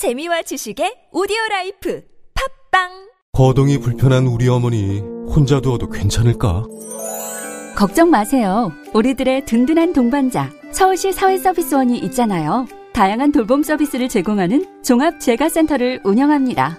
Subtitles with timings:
[0.00, 2.02] 재미와 지식의 오디오 life
[2.70, 2.88] 팟빵
[3.34, 6.64] 거동이 불편한 우리 어머니 혼자 두어도 괜찮을까?
[7.76, 8.72] 걱정 마세요.
[8.94, 12.66] 우리들의 든든한 동반자 서울시 사회서비스원이 있잖아요.
[12.94, 16.78] 다양한 돌봄 서비스를 제공하는 종합재가센터를 운영합니다.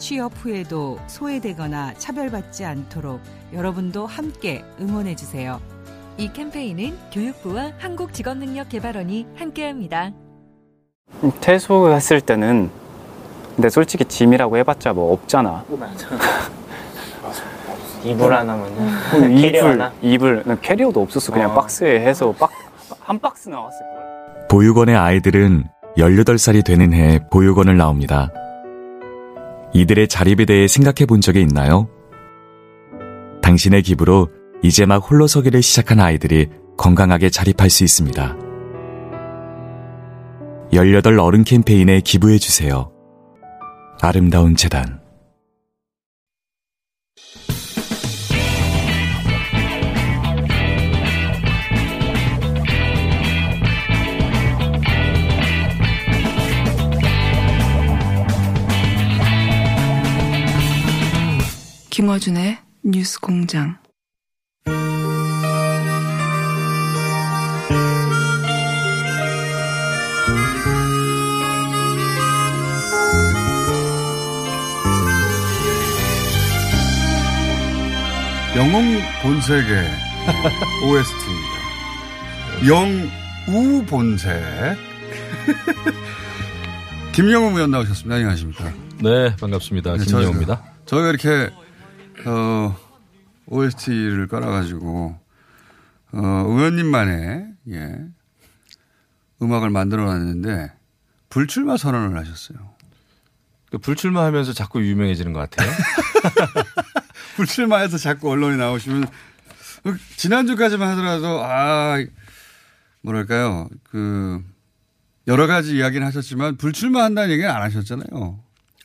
[0.00, 3.20] 취업 후에도 소외되거나 차별받지 않도록
[3.52, 5.60] 여러분도 함께 응원해 주세요.
[6.16, 10.10] 이 캠페인은 교육부와 한국직업능력개발원이 함께합니다.
[11.40, 12.70] 퇴소했을 때는
[13.54, 15.64] 근데 솔직히 짐이라고 해봤자 뭐 없잖아.
[18.02, 19.92] 이불 하나면은 캐리어 이불 하나?
[20.00, 21.30] 이불 난 캐리어도 없었어.
[21.32, 21.54] 그냥 어.
[21.54, 22.50] 박스에 해서 박,
[23.00, 24.48] 한 박스 나왔을 걸.
[24.48, 28.30] 보육원의 아이들은 18살이 되는 해 보육원을 나옵니다.
[29.72, 31.88] 이들의 자립에 대해 생각해 본 적이 있나요?
[33.42, 34.28] 당신의 기부로
[34.62, 38.36] 이제 막 홀로서기를 시작한 아이들이 건강하게 자립할 수 있습니다.
[40.72, 42.92] 18 어른 캠페인에 기부해 주세요.
[44.00, 44.99] 아름다운 재단
[62.00, 63.76] 김어준의 뉴스 공장.
[78.56, 79.84] 영웅 본색의
[80.88, 81.54] OST입니다.
[82.66, 84.32] 영우 본색.
[87.12, 88.14] 김영웅 의원 나오셨습니다.
[88.14, 88.72] 안녕하십니까.
[89.02, 89.98] 네, 반갑습니다.
[89.98, 90.62] 네, 김영우입니다.
[90.86, 91.50] 저희가 이렇게,
[92.26, 92.76] 어,
[93.46, 95.18] OST를 깔아가지고,
[96.12, 97.98] 어, 의원님만의, 예,
[99.42, 100.72] 음악을 만들어 놨는데,
[101.28, 102.58] 불출마 선언을 하셨어요.
[103.70, 105.70] 그 불출마하면서 자꾸 유명해지는 것 같아요.
[107.36, 111.96] 불출마해서 자꾸 언론에 나오시면, 어, 지난주까지만 하더라도, 아,
[113.02, 114.42] 뭐랄까요, 그,
[115.26, 118.40] 여러 가지 이야기는 하셨지만, 불출마한다는 얘기는 안 하셨잖아요.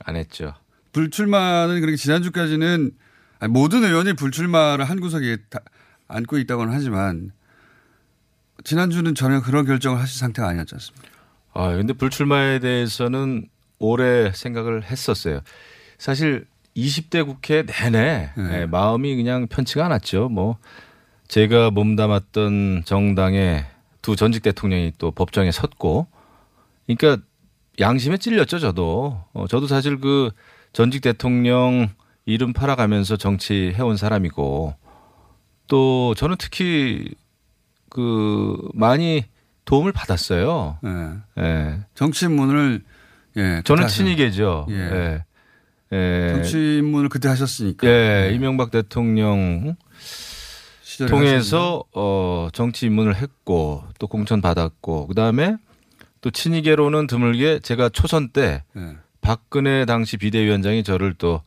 [0.06, 0.54] 안 했죠.
[0.92, 2.92] 불출마는 그렇게 지난주까지는
[3.48, 5.60] 모든 의원이 불출마를 한 구석에 다
[6.08, 7.32] 안고 있다고는 하지만
[8.64, 11.08] 지난주는 전혀 그런 결정을 하실 상태가 아니었지 않습니까?
[11.54, 13.48] 아, 근데 불출마에 대해서는
[13.80, 15.42] 오래 생각을 했었어요.
[15.98, 16.46] 사실
[16.76, 18.62] 20대 국회 내내 네.
[18.62, 20.30] 예, 마음이 그냥 편치가 않았죠.
[20.30, 20.58] 뭐
[21.28, 23.66] 제가 몸담았던 정당의
[24.02, 26.08] 두 전직 대통령이 또 법정에 섰고,
[26.86, 27.24] 그러니까
[27.80, 28.60] 양심에 찔렸죠.
[28.60, 30.32] 저도 어, 저도 사실 그
[30.74, 31.90] 전직 대통령
[32.26, 34.76] 이름 팔아가면서 정치해온 사람이고,
[35.68, 37.14] 또 저는 특히
[37.90, 39.26] 그 많이
[39.66, 40.80] 도움을 받았어요.
[40.86, 41.42] 예.
[41.42, 41.80] 예.
[41.96, 42.84] 정치인문을
[43.38, 43.62] 예.
[43.66, 44.68] 저는 친이계죠.
[44.70, 44.76] 예.
[44.76, 45.26] 예.
[45.92, 46.34] 예.
[46.34, 47.88] 정치인문을 그때 하셨으니까.
[47.88, 49.76] 예, 이명박 대통령
[51.10, 55.58] 통해서 어 정치 입문을 했고 또 공천 받았고 그다음에
[56.22, 58.98] 또 친이계로는 드물게 제가 초선 때 예.
[59.22, 61.42] 박근혜 당시 비대위원장이 저를 또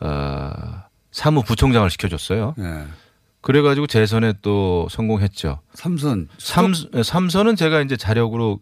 [0.00, 2.54] 어, 사무 부총장을 시켜줬어요.
[2.58, 2.84] 예.
[3.40, 5.60] 그래가지고 재선에 또 성공했죠.
[5.74, 6.28] 삼선.
[6.38, 8.60] 삼 삼선은 제가 이제 자력으로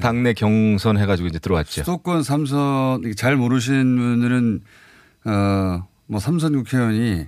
[0.00, 1.82] 당내 경선 해가지고 이제 들어왔죠.
[1.82, 4.60] 수도권 삼선 잘 모르시는 분들은
[5.26, 7.26] 어뭐 삼선 국회의원이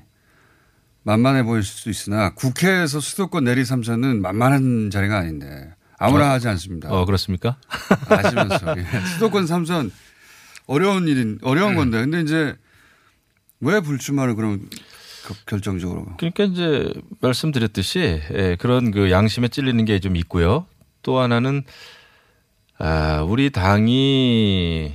[1.02, 6.88] 만만해 보일 수 있으나 국회에서 수도권 내리 삼선은 만만한 자리가 아닌데 아무나 어, 하지 않습니다.
[6.88, 7.56] 어 그렇습니까?
[8.08, 8.86] 아시면서 예.
[9.14, 9.90] 수도권 삼선
[10.66, 12.56] 어려운 일인 어려운 건데 근데 이제
[13.60, 14.68] 왜 불출마를 그럼
[15.26, 20.66] 그- 결정적으로 그러니까 이제 말씀드렸듯이 예, 그런 그 양심에 찔리는 게 좀 있고요.
[21.02, 21.62] 또 하나는
[22.78, 24.92] 아, 우리 당이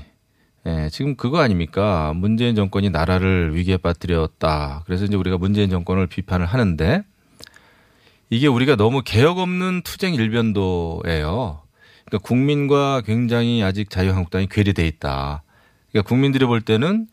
[0.67, 2.13] 예, 지금 그거 아닙니까?
[2.15, 4.81] 문재인 정권이 나라를 위기에 빠뜨렸다.
[4.85, 7.03] 그래서 이제 우리가 문재인 정권을 비판을 하는데
[8.31, 11.61] 이게 우리가 너무 개혁 없는 투쟁 일변도예요.
[12.05, 15.43] 그러니까 국민과 굉장히 아직 자유한국당이 괴리돼 있다.
[15.91, 17.07] 그러니까 국민들이 볼 때는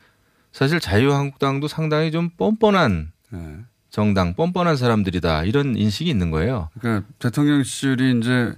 [0.53, 3.57] 사실 자유한국당도 상당히 좀 뻔뻔한 네.
[3.91, 5.45] 정당, 뻔뻔한 사람들이다.
[5.45, 6.71] 이런 인식이 있는 거예요.
[6.81, 8.55] 그러니까 대통령실이 이제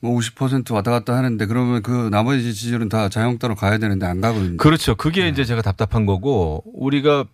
[0.00, 4.38] 뭐 50% 왔다 갔다 하는데 그러면 그 나머지 지지율은 다 자유한국당으로 가야 되는데 안 가고
[4.38, 4.56] 있는.
[4.58, 4.94] 그렇죠.
[4.94, 7.24] 그게 이제 제가 답답한 거고 우리가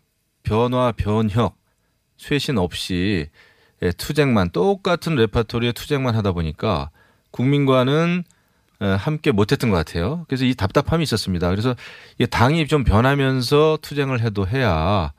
[0.43, 1.56] 변화, 변혁,
[2.17, 3.29] 쇄신 없이
[3.82, 6.91] 예, 투쟁만 똑같은 레파토리의 투쟁만 하다 보니까
[7.32, 8.25] 국민과는 에,
[8.87, 10.25] 함께 못했던 것 같아요.
[10.29, 11.49] 그래서 이 답답함이 있었습니다.
[11.50, 11.75] 그래서
[12.19, 15.12] 이 당이 좀 변하면서 투쟁을 해도 해야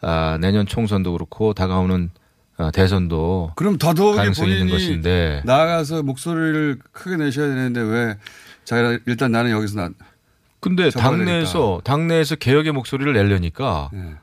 [0.00, 2.10] 아, 내년 총선도 그렇고 다가오는
[2.58, 8.16] 어, 대선도 그럼 더더욱이 가능성이 있는 본인이 것인데 나아가서 목소리를 크게 내셔야 되는데 왜
[8.64, 9.90] 자기가 일단 나는 여기서 나
[10.60, 14.14] 근데 당내에서 당내에서 개혁의 목소리를 내려니까 네.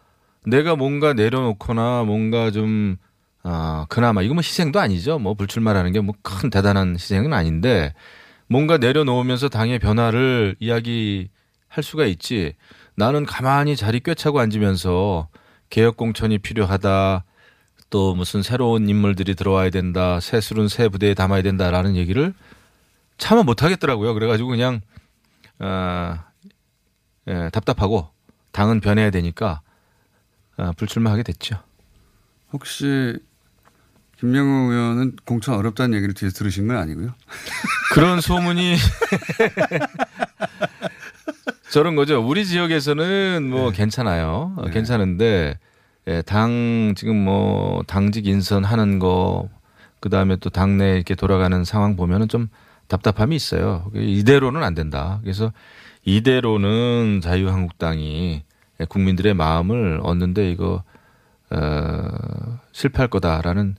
[0.45, 2.97] 내가 뭔가 내려놓거나 뭔가 좀
[3.43, 5.17] 아, 그나마 이거 뭐 희생도 아니죠.
[5.19, 7.93] 뭐 불출마라는 게 뭐 큰 대단한 희생은 아닌데
[8.47, 12.53] 뭔가 내려놓으면서 당의 변화를 이야기할 수가 있지.
[12.95, 15.27] 나는 가만히 자리 꿰차고 앉으면서
[15.69, 17.23] 개혁 공천이 필요하다.
[17.89, 20.19] 또 무슨 새로운 인물들이 들어와야 된다.
[20.19, 22.33] 새 술은 새 부대에 담아야 된다라는 얘기를
[23.17, 24.13] 차마 못 하겠더라고요.
[24.13, 24.81] 그래가지고 그냥
[25.59, 26.25] 아,
[27.27, 28.09] 예, 답답하고
[28.51, 29.61] 당은 변해야 되니까
[30.57, 31.57] 아, 불출마하게 됐죠.
[32.53, 33.17] 혹시
[34.19, 37.13] 김명호 의원은 공천 어렵다는 얘기를 뒤에서 들으신 건 아니고요?
[37.93, 38.77] 그런 소문이
[41.69, 42.25] 저런 거죠.
[42.25, 44.53] 우리 지역에서는 뭐 괜찮아요.
[44.57, 44.71] 어, 네.
[44.71, 45.59] 괜찮은데
[46.07, 49.49] 예, 당 지금 뭐 당직 인선 하는 거
[49.99, 52.47] 그다음에 또 당내 이렇게 돌아가는 상황 보면은 좀
[52.87, 53.91] 답답함이 있어요.
[53.95, 55.19] 이대로는 안 된다.
[55.23, 55.51] 그래서
[56.05, 58.43] 이대로는 자유한국당이
[58.87, 60.83] 국민들의 마음을 얻는데 이거
[61.49, 63.75] 어, 실패할 거다라는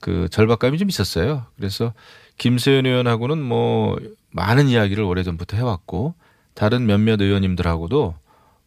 [0.00, 1.46] 그 절박감이 좀 있었어요.
[1.56, 1.92] 그래서
[2.38, 3.98] 김세현 의원하고는 뭐
[4.30, 6.14] 많은 이야기를 오래전부터 해왔고
[6.54, 8.14] 다른 몇몇 의원님들하고도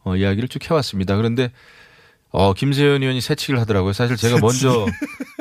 [0.04, 1.16] 어, 이야기를 쭉 해왔습니다.
[1.16, 1.50] 그런데
[2.30, 3.92] 어, 김세현 의원이 새치기를 하더라고요.
[3.92, 4.86] 사실 제가 먼저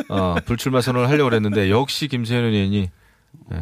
[0.10, 2.90] 어, 불출마 선언을 하려고 그랬는데 역시 김세현 의원이
[3.54, 3.58] 예,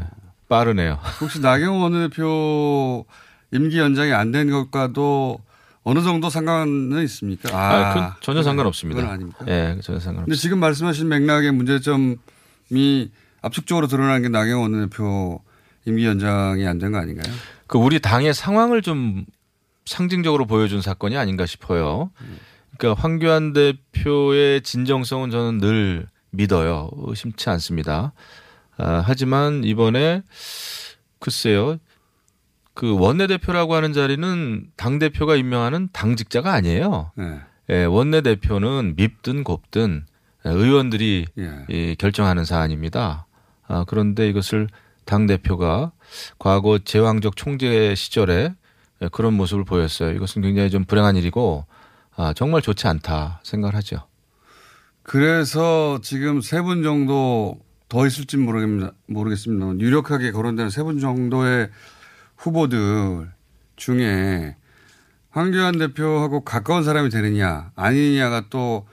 [0.49, 0.99] 빠르네요.
[1.21, 3.05] 혹시 나경원 원내대표
[3.53, 5.39] 임기 연장이 안 된 것과도
[5.83, 7.49] 어느 정도 상관은 있습니까?
[7.57, 9.01] 아, 그건 전혀 상관없습니다.
[9.01, 9.45] 그건 아닙니까?
[9.47, 10.35] 예, 전혀 근데 상관없습니다.
[10.41, 13.11] 지금 말씀하신 맥락의 문제점이
[13.41, 15.41] 압축적으로 드러난 게 나경원 원내대표
[15.85, 17.33] 임기 연장이 안 된 거 아닌가요?
[17.67, 19.25] 그 우리 당의 상황을 좀
[19.85, 22.11] 상징적으로 보여준 사건이 아닌가 싶어요.
[22.77, 26.91] 그러니까 황교안 대표의 진정성은 저는 늘 믿어요.
[27.07, 28.13] 의심치 않습니다.
[28.77, 30.21] 아, 하지만 이번에
[31.19, 31.77] 글쎄요.
[32.73, 37.11] 그 원내대표라고 하는 자리는 당대표가 임명하는 당직자가 아니에요.
[37.15, 37.39] 네.
[37.69, 40.05] 예, 원내대표는 밉든 곱든
[40.43, 41.65] 의원들이 예.
[41.69, 43.27] 이 결정하는 사안입니다.
[43.67, 44.67] 아, 그런데 이것을
[45.05, 45.91] 당 대표가
[46.39, 48.53] 과거 제왕적 총재 시절에
[49.11, 50.11] 그런 모습을 보였어요.
[50.15, 51.65] 이것은 굉장히 좀 불행한 일이고
[52.15, 54.07] 아, 정말 좋지 않다 생각을 하죠.
[55.03, 57.59] 그래서 지금 세 분 정도
[57.89, 58.91] 더 있을지 모르겠습니다.
[59.07, 59.79] 모르겠습니다.
[59.83, 61.69] 유력하게 거론되는 세 분 정도의
[62.41, 63.31] 후보들
[63.75, 64.55] 중에
[65.29, 68.85] 황교안 대표하고 가까운 사람이 되느냐 아니냐가 또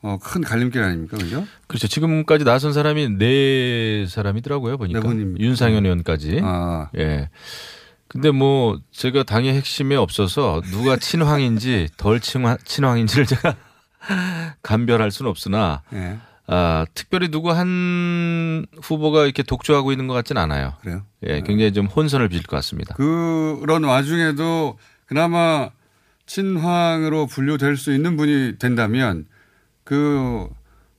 [0.00, 1.16] 어, 큰 갈림길 아닙니까?
[1.16, 1.44] 그죠?
[1.66, 1.88] 그렇죠.
[1.88, 4.78] 지금까지 나선 사람이 네 사람이더라고요.
[4.78, 5.34] 보니까 네?
[5.38, 6.40] 윤상현 의원까지.
[6.42, 7.30] 아, 예.
[8.06, 13.56] 근데 뭐 제가 당의 핵심에 없어서 누가 친황인지 덜 친황, 친황인지를 제가
[14.62, 16.18] 감별할 수는 없으나 예.
[16.50, 20.74] 아, 특별히 누구 한 후보가 이렇게 독주하고 있는 것 같진 않아요.
[20.80, 21.02] 그래요?
[21.26, 22.94] 예, 굉장히 좀 혼선을 빚을 것 같습니다.
[22.94, 25.68] 그런 와중에도 그나마
[26.26, 29.26] 친황으로 분류될 수 있는 분이 된다면
[29.84, 30.48] 그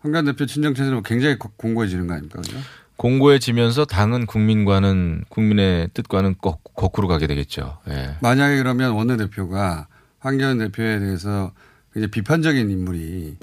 [0.01, 2.41] 황교안 대표 친정 체제로 굉장히 고- 공고해지는 거 아닙니까?
[2.41, 2.57] 그죠?
[2.97, 7.77] 공고해지면서 당은 국민과는 국민의 뜻과는 거, 거꾸로 가게 되겠죠.
[7.89, 8.15] 예.
[8.21, 9.87] 만약에 그러면 원내대표가
[10.19, 11.53] 황교안 대표에 대해서
[11.93, 13.37] 굉장히 비판적인 인물이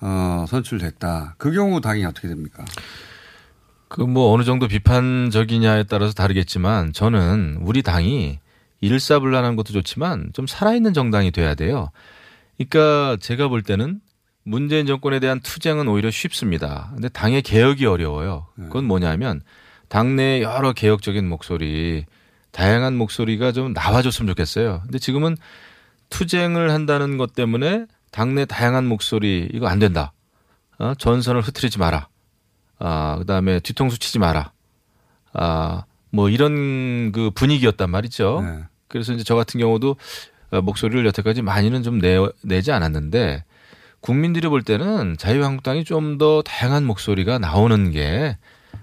[0.00, 1.34] 어, 선출됐다.
[1.38, 2.64] 그 경우 당이 어떻게 됩니까?
[3.88, 8.38] 그 뭐 어느 정도 비판적이냐에 따라서 다르겠지만 저는 우리 당이
[8.80, 11.90] 일사불란한 것도 좋지만 좀 살아있는 정당이 돼야 돼요.
[12.56, 14.00] 그러니까 제가 볼 때는
[14.44, 16.90] 문재인 정권에 대한 투쟁은 오히려 쉽습니다.
[16.94, 18.46] 근데 당의 개혁이 어려워요.
[18.56, 19.42] 그건 뭐냐면
[19.88, 22.06] 당내 여러 개혁적인 목소리,
[22.52, 24.80] 다양한 목소리가 좀 나와줬으면 좋겠어요.
[24.84, 25.36] 근데 지금은
[26.10, 30.12] 투쟁을 한다는 것 때문에 당내 다양한 목소리 이거 안 된다.
[30.78, 30.94] 어?
[30.94, 32.08] 전선을 흐트리지 마라.
[32.78, 34.52] 아, 그 다음에 뒤통수 치지 마라.
[35.32, 38.40] 아, 뭐 이런 그 분위기였단 말이죠.
[38.42, 38.64] 네.
[38.88, 39.96] 그래서 이제 저 같은 경우도
[40.50, 43.44] 어, 목소리를 여태까지 많이는 좀 내, 내지 않았는데
[44.00, 48.36] 국민들이 볼 때는 자유한국당이 좀 더 다양한 목소리가 나오는 게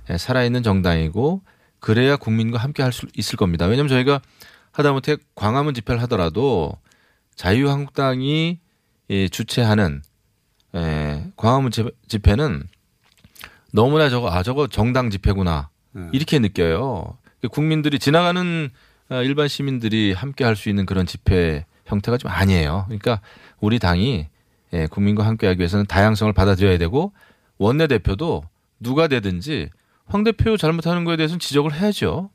[0.10, 1.42] 예, 살아있는 정당이고
[1.80, 3.66] 그래야 국민과 함께 할 수 있을 겁니다.
[3.66, 4.22] 왜냐하면 저희가
[4.72, 6.74] 하다못해 광화문 집회를 하더라도
[7.36, 8.60] 자유한국당이
[9.10, 10.02] 이 주최하는
[10.76, 12.68] 에, 광화문 집- 집회는
[13.72, 16.10] 너무나 저거 아 저거 정당 집회구나 네.
[16.14, 17.18] 이렇게 느껴요.
[17.52, 18.70] 국민들이 지나가는
[19.10, 22.84] 아, 일반 시민들이 함께 할 수 있는 그런 집회 형태가 좀 아니에요.
[22.88, 23.22] 그러니까
[23.60, 24.28] 우리 당이
[24.74, 27.14] 예, 국민과 함께하기 위해서는 다양성을 받아들여야 되고
[27.58, 28.44] 원내 대표도
[28.82, 29.70] 누가 되든지
[30.06, 32.30] 황 대표 잘못하는 거에 대해서는 지적을 해야죠.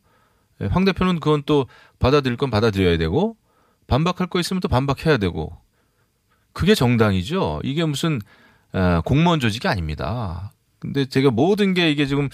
[0.63, 1.67] 예, 황 대표는 그건 또
[1.99, 3.37] 받아들일 건 받아들여야 되고
[3.87, 5.55] 반박할 거 있으면 또 반박해야 되고
[6.53, 7.61] 그게 정당이죠.
[7.65, 8.21] 이게 무슨
[8.73, 10.53] 어, 공무원 조직이 아닙니다.
[10.79, 12.29] 근데 제가 모든 게 이게 지금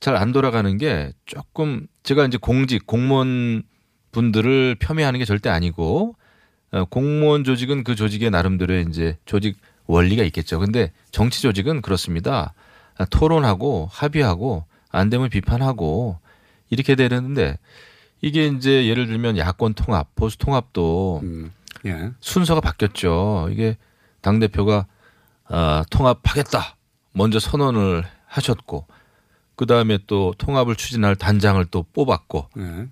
[0.00, 3.62] 잘 안 돌아가는 게 조금 제가 이제 공직 공무원
[4.12, 6.14] 분들을 폄훼하는 게 절대 아니고
[6.72, 10.58] 어, 공무원 조직은 그 조직의 나름대로의 이제 조직 원리가 있겠죠.
[10.58, 12.54] 근데 정치 조직은 그렇습니다.
[12.96, 16.18] 아, 토론하고 합의하고 안 되면 비판하고
[16.70, 17.58] 이렇게 되는데
[18.20, 21.20] 이게 이제 예를 들면 야권 통합, 보수 통합도
[21.86, 22.10] 예.
[22.20, 23.48] 순서가 바뀌었죠.
[23.50, 23.76] 이게
[24.20, 24.86] 당 대표가
[25.46, 26.76] 아, 통합하겠다
[27.12, 28.86] 먼저 선언을 하셨고
[29.56, 32.48] 그 다음에 또 통합을 추진할 단장을 또 뽑았고.
[32.58, 32.86] 예.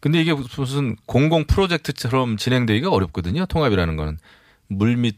[0.00, 3.44] 근데 이게 무슨 공공 프로젝트처럼 진행되기가 어렵거든요.
[3.46, 4.18] 통합이라는 거는
[4.68, 5.16] 물밑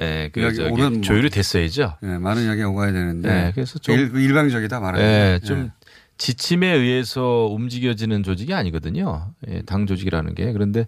[0.00, 1.98] 에, 그 이야기 저기 뭐- 조율이 됐어야죠.
[2.02, 5.70] 예, 많은 이야기가 오가야 되는데 네, 그래서 좀 일, 일방적이다 말하면 예, 좀
[6.16, 9.32] 지침에 의해서 움직여지는 조직이 아니거든요.
[9.48, 10.86] 예, 당 조직이라는 게 그런데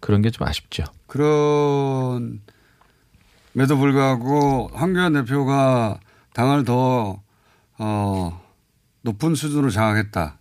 [0.00, 0.84] 그런 게 좀 아쉽죠.
[1.06, 2.40] 그런
[3.58, 5.98] 에도 불구하고 황교안 대표가
[6.32, 7.20] 당을 더
[7.78, 8.40] 어,
[9.02, 10.38] 높은 수준으로 장악했다.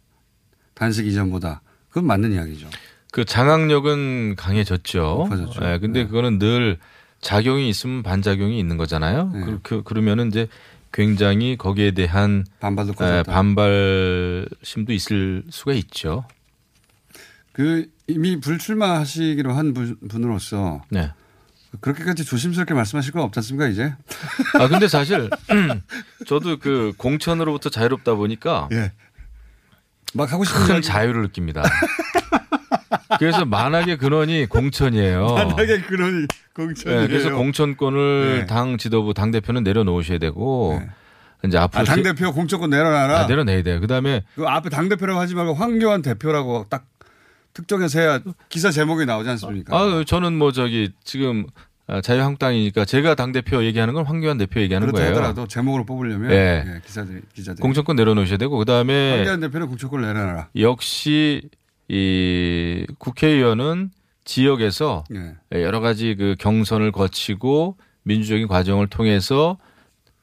[0.75, 2.69] 단식 이전보다 그건 맞는 이야기죠.
[3.11, 4.99] 그 장악력은 강해졌죠.
[4.99, 5.65] 높아졌죠.
[5.65, 6.77] 예, 근데 그거는 늘
[7.21, 9.31] 작용이 있으면 반작용이 있는 거잖아요.
[9.33, 9.39] 네.
[9.45, 10.47] 그, 그, 그러면은 이제
[10.91, 13.23] 굉장히 거기에 대한 반발도 에.
[13.23, 16.25] 반발심도 있을 수가 있죠.
[17.51, 21.11] 그 이미 불출마하시기로 한 분- 분으로서 네.
[21.81, 23.93] 그렇게까지 조심스럽게 말씀하실 건 없지 않습니까 이제?
[24.59, 25.29] 아 근데 사실
[26.25, 28.91] 저도 그 공천으로부터 자유롭다 보니까 예.
[30.13, 31.63] 막 하고 싶은 큰 자유를 느낍니다.
[33.19, 35.25] 그래서 만악의 근원이 공천이에요.
[35.35, 37.01] 만약에 그런 공천이에요.
[37.01, 38.45] 네, 그래서 공천권을 네.
[38.45, 40.81] 당 지도부 당 대표는 내려놓으셔야 되고
[41.45, 43.19] 이제 앞으로 아, 당 시- 대표 공천권 내려놔라.
[43.21, 43.79] 아, 내려내야 돼요.
[43.79, 46.85] 그다음에 그 앞에 당 대표라고 하지 말고 황교안 대표라고 딱
[47.53, 49.75] 특정해서 해야 기사 제목이 나오지 않습니까?
[49.75, 51.45] 아 저는 뭐 저기 지금
[51.89, 55.09] 아, 자유한국당이니까 제가 당 대표 얘기하는 건 황교안 대표 얘기하는 거예요.
[55.11, 56.63] 하더라도 제목으로 뽑으려면 예.
[56.67, 60.49] 예, 기자들 기자들 공천권 내려놓으셔야 되고 그다음에 황교안 대표는 공천권 내려놔라.
[60.59, 61.49] 역시
[61.89, 63.91] 이 국회의원은
[64.25, 65.63] 지역에서 예.
[65.63, 69.57] 여러 가지 그 경선을 거치고 민주적인 과정을 통해서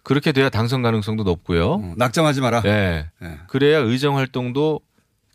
[0.03, 1.73] 그렇게 돼야 당선 가능성도 높고요.
[1.73, 2.63] 어, 낙점하지 마라.
[2.67, 3.11] 예.
[3.23, 3.39] 예.
[3.49, 4.81] 그래야 의정 활동도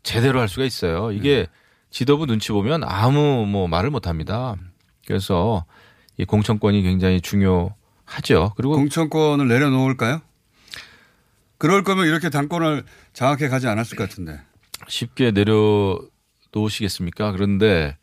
[0.02, 1.10] 제대로 할 수가 있어요.
[1.12, 1.46] 이게
[1.90, 4.54] 지도부 눈치 보면 아무 뭐 말을 못 합니다.
[5.06, 5.64] 그래서
[6.16, 8.52] 이 공천권이 굉장히 중요하죠.
[8.56, 10.20] 그리고 공천권을 내려놓을까요?
[11.58, 14.40] 그럴 거면 이렇게 당권을 장악해 가지 않았을 것 같은데.
[14.88, 16.00] 쉽게 내려
[16.52, 17.32] 놓으시겠습니까?
[17.32, 17.96] 그런데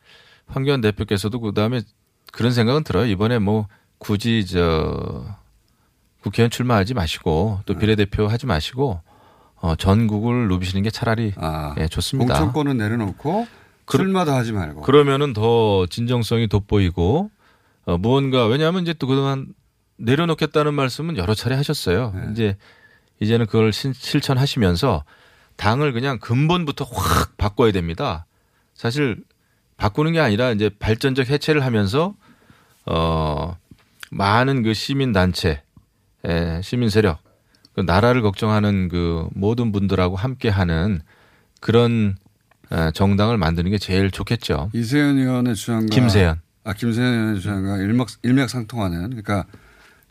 [0.47, 1.81] 황교안 대표께서도 그 다음에
[2.31, 3.05] 그런 생각은 들어요.
[3.05, 5.25] 이번에 뭐 굳이 저
[6.21, 9.01] 국회의원 출마하지 마시고 또 비례대표 하지 마시고
[9.55, 11.33] 어, 전국을 누비시는 게 차라리
[11.79, 12.35] 예, 좋습니다.
[12.35, 13.47] 아, 공천권은 내려놓고
[13.85, 14.81] 그- 출마도 하지 말고.
[14.81, 17.31] 그러면은 더 진정성이 돋보이고
[17.85, 19.47] 어, 무언가 왜냐하면 이제 또 그동안
[19.97, 22.11] 내려놓겠다는 말씀은 여러 차례 하셨어요.
[22.15, 22.27] 네.
[22.31, 22.57] 이제
[23.19, 25.03] 이제는 그걸 신- 실천하시면서
[25.55, 28.25] 당을 그냥 근본부터 확 바꿔야 됩니다.
[28.77, 29.17] 사실
[29.75, 32.15] 바꾸는 게 아니라 이제 발전적 해체를 하면서
[32.85, 33.57] 어
[34.11, 35.61] 많은 그 시민 단체,
[36.23, 37.19] 에, 시민 세력,
[37.73, 41.01] 그 나라를 걱정하는 그 모든 분들하고 함께하는
[41.59, 42.15] 그런
[42.71, 44.69] 에, 정당을 만드는 게 제일 좋겠죠.
[44.73, 46.39] 이세현 의원의 주장과 김세현.
[46.63, 49.45] 아 김세현 의원의 주장과 일맥 일맥상통하는 그러니까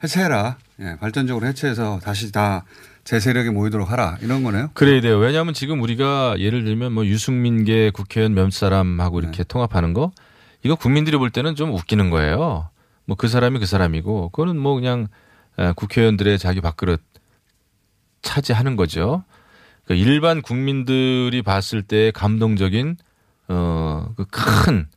[0.03, 0.59] 해체해라.
[0.81, 2.65] 예, 발전적으로 해체해서 다시 다
[3.07, 4.71] 제 세력에 모이도록 하라 이런 거네요.
[4.75, 5.17] 그래야 돼요.
[5.19, 10.11] 왜냐하면 지금 우리가 예를 들면 뭐 유승민계 국회의원 몇 사람하고 이렇게 통합하는 거
[10.65, 12.69] 이거 국민들이 볼 때는 좀 웃기는 거예요.
[13.05, 15.07] 뭐 그 사람이 그 사람이고 그거는 뭐 그냥
[15.57, 17.01] 에, 국회의원들의 자기 밥그릇
[18.23, 19.23] 차지하는 거죠.
[19.85, 22.97] 그러니까 일반 국민들이 봤을 때 감동적인
[23.47, 24.89] 어그큰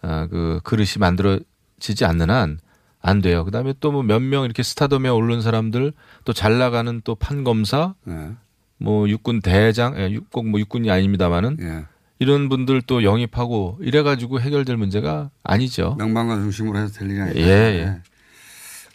[0.00, 2.58] 어, 그 그릇이 만들어지지 않는 한
[3.00, 3.44] 안 돼요.
[3.44, 5.92] 그다음에 또 뭐 몇 명 이렇게 스타덤에 오른 사람들
[6.24, 8.32] 또 잘 나가는 또 판검사 네.
[8.78, 11.84] 뭐 육군 대장, 예, 육- 꼭뭐 육군이 아닙니다만은 예.
[12.20, 15.94] 이런 분들 또 영입하고 이래 가지고 해결될 문제가 아니죠.
[15.98, 17.40] 명방과 중심으로 해서 될 일이 아니다.
[17.40, 18.02] 예, 예.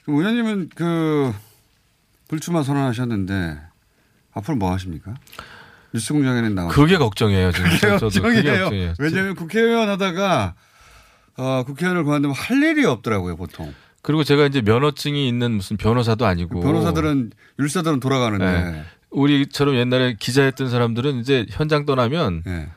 [0.03, 1.33] 그럼 의원님은 그
[2.27, 3.57] 불출마 선언하셨는데
[4.33, 5.13] 앞으로 뭐 하십니까?
[5.93, 6.69] 뉴스공장에는 나와.
[6.72, 7.69] 그게 걱정이에요 지금.
[7.69, 8.63] 그게 저도 그게 걱정이에요.
[8.63, 8.93] 걱정이에요.
[9.00, 10.55] 왜냐하면 국회의원 하다가
[11.38, 13.74] 어, 국회의원을 그만두면 할 일이 없더라고요 보통.
[14.03, 18.83] 그리고 제가 이제 면허증이 있는 무슨 변호사도 아니고 변호사들은 율사들은 돌아가는데 네.
[19.10, 22.69] 우리처럼 옛날에 기자했던 사람들은 이제 현장 떠나면 네.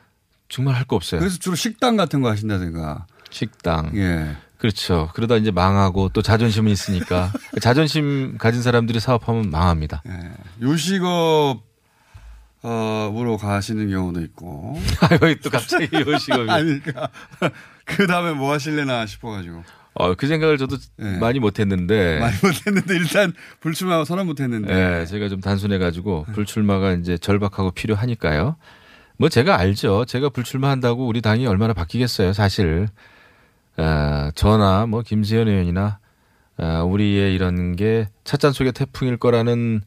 [0.49, 1.19] 정말 할 거 없어요.
[1.19, 3.05] 그래서 주로 식당 같은 거 하신다든가.
[3.29, 3.91] 식당.
[3.95, 4.35] 예.
[4.57, 5.09] 그렇죠.
[5.13, 7.31] 그러다 이제 망하고 또 자존심은 있으니까
[7.61, 10.01] 자존심 가진 사람들이 사업하면 망합니다.
[10.07, 10.31] 예.
[10.61, 11.61] 요식업
[12.63, 14.79] 어으로 가시는 경우도 있고.
[15.21, 16.49] 왜또 갑자기 요식업이?
[16.49, 17.09] 아니, 그러니까
[17.85, 19.63] 그 다음에 뭐 하실래나 싶어가지고.
[19.99, 21.17] 어, 그 생각을 저도 예.
[21.17, 22.19] 많이 못했는데.
[22.19, 25.01] 많이 못했는데 일단 불출마 선언 못했는데.
[25.01, 28.55] 예, 제가 좀 단순해가지고 불출마가 이제 절박하고 필요하니까요.
[29.17, 30.05] 뭐 제가 알죠.
[30.05, 32.87] 제가 불출마한다고 우리 당이 얼마나 바뀌겠어요, 사실.
[33.77, 35.99] 어, 저나 뭐 김수현 의원이나
[36.57, 39.81] 어, 우리의 이런 게 찻잔 속의 태풍일 거라는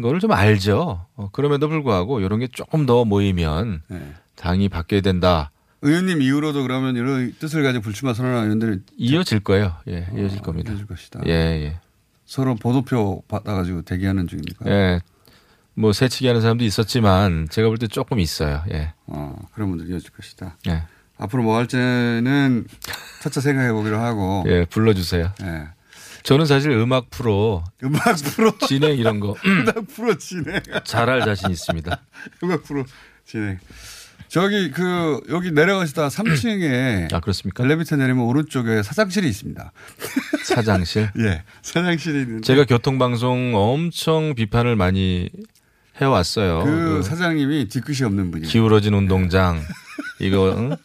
[0.00, 1.06] 거를 좀 알죠.
[1.16, 4.12] 어, 그럼에도 불구하고 이런 게 조금 더 모이면 네.
[4.36, 5.50] 당이 바뀌어야 된다.
[5.82, 9.76] 의원님 이후로도 그러면 이런 뜻을 가지고 불출마 선언한 의원들은 이어질 거예요.
[9.88, 10.72] 예, 이어질 겁니다.
[10.72, 11.20] 이어질 것이다.
[11.26, 11.80] 예, 예.
[12.26, 14.68] 서로 보도표 받아가지고 대기하는 중입니까?
[14.70, 15.00] 예.
[15.74, 18.64] 뭐 새치기 하는 사람도 있었지만 제가 볼 때 조금 있어요.
[18.72, 18.92] 예.
[19.06, 20.56] 어, 그런 분들 이어질 것이다.
[20.68, 20.82] 예.
[21.16, 22.66] 앞으로 뭐 할지는
[23.22, 24.44] 차차 생각해 보기로 하고.
[24.48, 25.32] 예, 불러주세요.
[25.42, 25.68] 예.
[26.24, 30.60] 저는 사실 음악 프로, 음악 프로 진행 이런 거 음악 프로 진행.
[30.84, 32.00] 잘할 자신 있습니다.
[32.42, 32.84] 음악 프로
[33.24, 33.58] 진행.
[34.28, 37.64] 저기 그 여기 내려가시다 3층에 아 그렇습니까?
[37.64, 39.72] 엘리베이터 내리면 오른쪽에 사장실이 있습니다.
[40.44, 41.10] 사장실.
[41.18, 45.30] 예, 사장실이 있는데 제가 교통방송 엄청 비판을 많이
[46.00, 46.64] 해왔어요.
[46.64, 48.48] 그 그 사장님이 뒤끝이 없는 분이에요.
[48.48, 49.60] 기울어진 운동장
[50.20, 50.76] 이거 응?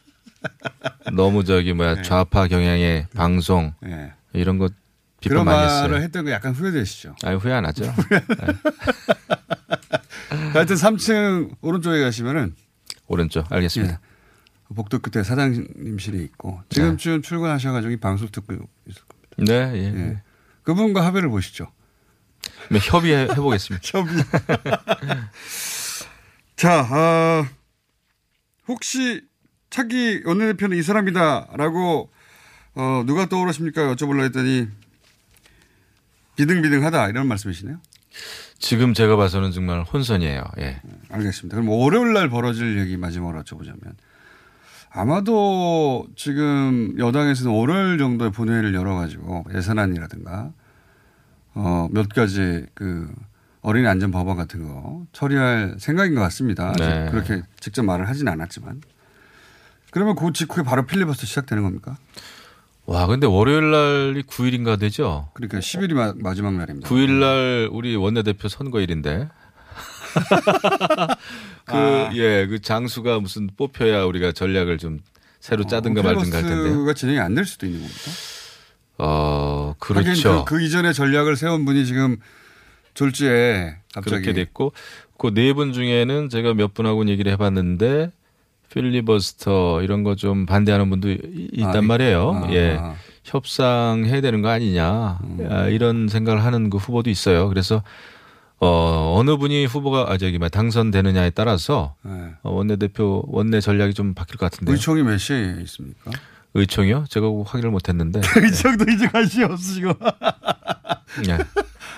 [1.14, 1.74] 너무 저기 네.
[1.74, 4.14] 뭐야 좌파 경향의 방송 예.
[4.34, 4.70] 이런 거
[5.22, 6.02] 비판 많이 말을 했어요.
[6.04, 7.16] 했던 거 약간 후회되시죠?
[7.24, 7.86] 아 후회 안 하죠.
[10.54, 12.56] 하여튼 3층 오른쪽에 가시면은
[13.14, 13.94] 오른쪽 알겠습니다.
[13.94, 19.34] 예, 복도 끝에 사장님실이 있고 지금쯤 출근하셔가지고 이 방송 듣고 있을 겁니다.
[19.38, 20.00] 네, 예.
[20.00, 20.22] 예.
[20.64, 21.72] 그분과 합의를 보시죠.
[22.70, 23.82] 네, 협의해 보겠습니다.
[23.92, 24.16] 협의.
[26.56, 27.48] 자, 아,
[28.68, 29.22] 혹시
[29.70, 32.12] 차기 원내대표는 이 사람이다라고
[32.76, 33.94] 어, 누가 떠오르십니까?
[33.94, 34.68] 여쭤보려 했더니
[36.36, 37.80] 비등비등하다 이런 말씀이시네요.
[38.64, 40.42] 지금 제가 봐서는 정말 혼선이에요.
[40.60, 40.80] 예.
[41.10, 41.58] 알겠습니다.
[41.58, 43.94] 그럼 월요일 날 벌어질 얘기 마지막으로 여쭤보자면
[44.90, 50.54] 아마도 지금 여당에서는 월요일 정도에 본회의를 열어가지고 예산안이라든가
[51.56, 53.14] 어, 몇 가지 그
[53.60, 56.72] 어린이 안전 법안 같은 거 처리할 생각인 것 같습니다.
[56.72, 57.10] 네.
[57.12, 58.82] 그렇게 직접 말을 하진 않았지만
[59.92, 61.98] 그러면 그 직후에 바로 필리버스터 시작되는 겁니까?
[62.86, 65.30] 와, 근데 월요일 날이 9일인가 되죠?
[65.34, 66.90] 그러니까 10일이 마, 마지막 날입니다.
[66.90, 69.30] 9일 날 우리 원내대표 선거일인데.
[71.66, 72.12] 그, 아.
[72.14, 75.00] 예, 그 장수가 무슨 뽑혀야 우리가 전략을 좀
[75.40, 76.54] 새로 짜든가 말든가 할 텐데.
[76.56, 78.12] 어, 필리버스터가 진행이 안 될 수도 있는 겁니까?
[78.98, 80.46] 어, 그렇죠.
[80.46, 82.18] 그, 그 이전에 전략을 세운 분이 지금
[82.94, 84.74] 졸지에 갑자기 그렇게 됐고,
[85.18, 88.12] 그 네 분 중에는 제가 몇 분하고 얘기를 해봤는데,
[88.74, 92.44] 필리버스터 이런 거 좀 반대하는 분도 이- 있단 아, 말이에요.
[92.46, 92.78] 아, 예.
[92.80, 92.96] 아.
[93.24, 95.20] 협상해야 되는 거 아니냐.
[95.24, 95.48] 음.
[95.50, 97.50] 아, 이런 생각을 하는 그 후보도 있어요.
[97.50, 97.82] 그래서
[98.60, 102.12] 어, 어느 분이 후보가, 아, 저기, 뭐, 당선되느냐에 따라서 네.
[102.44, 104.74] 어, 원내대표, 원내 전략이 좀 바뀔 것 같은데요.
[104.74, 106.12] 의총이 몇 시에 있습니까?
[106.54, 107.06] 의총이요?
[107.10, 108.22] 제가 확인을 못 했는데.
[108.38, 109.90] 의총도 이제 관심이 없으시고.
[111.28, 111.38] 예.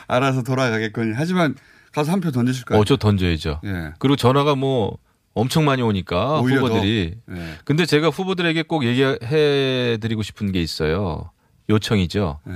[0.07, 1.11] 알아서 돌아가겠거니.
[1.15, 1.53] 하지만
[1.91, 2.79] 가서 한 표 던지실까요?
[2.79, 3.61] 어, 저 던져야죠.
[3.65, 3.93] 예.
[3.99, 4.97] 그리고 전화가 뭐
[5.35, 7.17] 엄청 많이 오니까 후보들이.
[7.27, 7.37] 더.
[7.37, 7.57] 예.
[7.65, 11.29] 근데 제가 후보들에게 꼭 얘기해 드리고 싶은 게 있어요.
[11.69, 12.39] 요청이죠.
[12.47, 12.53] 예.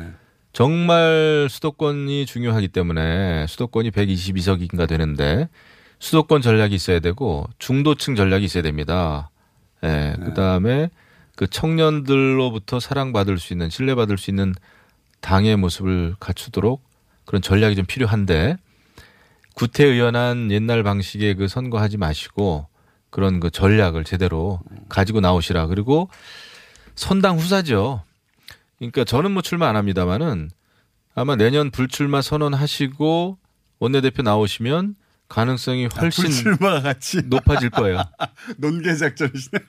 [0.53, 5.49] 정말 수도권이 중요하기 때문에 수도권이 122석인가 되는데
[5.99, 9.29] 수도권 전략이 있어야 되고 중도층 전략이 있어야 됩니다.
[9.83, 10.15] 예.
[10.17, 10.25] 네.
[10.25, 10.89] 그다음에
[11.35, 14.53] 그 청년들로부터 사랑받을 수 있는 신뢰받을 수 있는
[15.19, 16.81] 당의 모습을 갖추도록
[17.25, 18.55] 그런 전략이 좀 필요한데
[19.59, 22.69] 구태의연한 옛날 방식의 그 선거하지 마시고
[23.09, 25.67] 그런 그 전략을 제대로 가지고 나오시라.
[25.67, 26.09] 그리고
[26.95, 28.01] 선당 후사죠.
[28.77, 30.49] 그러니까 저는 뭐 출마 안 합니다만은
[31.13, 33.37] 아마 내년 불출마 선언하시고
[33.79, 34.95] 원내대표 나오시면
[35.27, 38.01] 가능성이 훨씬 불출마 같이 높아질 거예요.
[38.59, 39.61] 논개 작전이시네.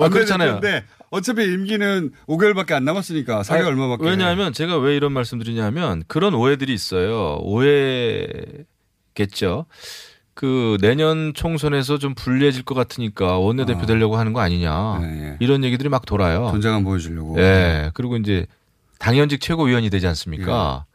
[0.00, 0.60] 아, 그렇잖아요.
[1.12, 4.08] 어차피 임기는 5개월밖에 안 남았으니까 4개월 아, 얼마밖에.
[4.08, 7.36] 왜냐하면 제가 왜 이런 말씀 드리냐면 그런 오해들이 있어요.
[7.42, 8.64] 오해겠죠.
[10.32, 15.36] 그 내년 총선에서 좀 불리해질 것 같으니까 원내대표 되려고 하는 거 아니냐.
[15.40, 16.48] 이런 얘기들이 막 돌아요.
[16.50, 17.38] 전장한 보여주려고.
[17.38, 17.90] 예.
[17.92, 18.46] 그리고 이제
[18.98, 20.86] 당연직 최고위원이 되지 않습니까?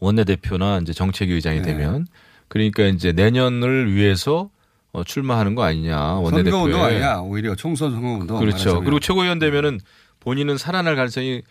[0.00, 2.06] 원내대표나 이제 정책위 의장이 되면
[2.48, 4.50] 그러니까 이제 내년을 위해서
[4.92, 6.50] 어, 출마하는 거 아니냐 원내대표에.
[6.50, 7.16] 선거운동 아니야.
[7.18, 8.38] 오히려 총선 선거운동.
[8.38, 8.56] 그렇죠.
[8.56, 8.84] 말하자면.
[8.84, 9.80] 그리고 최고위원 되면은
[10.20, 11.42] 본인은 살아날 가능성이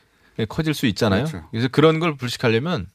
[0.47, 1.25] 커질 수 있잖아요.
[1.25, 1.47] 그렇죠.
[1.51, 2.87] 그래서 그런 걸 불식하려면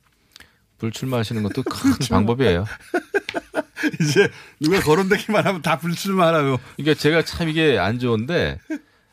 [0.78, 2.64] 불출마하시는 것도 큰 방법이에요.
[4.00, 4.28] 이제
[4.60, 6.58] 누가 거론되기만 하면 다 불출마하라고.
[6.76, 8.58] 이게 제가 참 이게 안 좋은데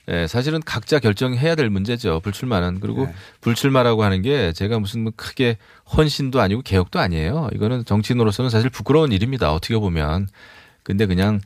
[0.09, 2.19] 예, 사실은 각자 결정해야 될 문제죠.
[2.21, 3.13] 불출마는 그리고 네.
[3.41, 5.57] 불출마라고 하는 게 제가 무슨 뭐 크게
[5.95, 7.49] 헌신도 아니고 개혁도 아니에요.
[7.53, 9.53] 이거는 정치인으로서는 사실 부끄러운 일입니다.
[9.53, 10.27] 어떻게 보면
[10.83, 11.41] 근데 그냥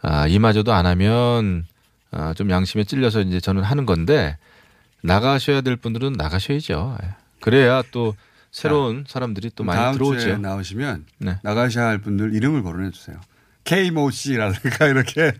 [0.00, 1.64] 아, 이마저도 안 하면
[2.10, 4.36] 아, 좀 양심에 찔려서 이제 저는 하는 건데
[5.02, 6.98] 나가셔야 될 분들은 나가셔야죠.
[7.02, 7.08] 예.
[7.40, 8.14] 그래야 또
[8.50, 10.20] 새로운 사람들이 또 많이 들어오죠.
[10.20, 11.38] 주에 나오시면 네.
[11.42, 13.18] 나가셔야 할 분들 이름을 거론해 주세요.
[13.64, 15.32] K모 씨라든가 이렇게.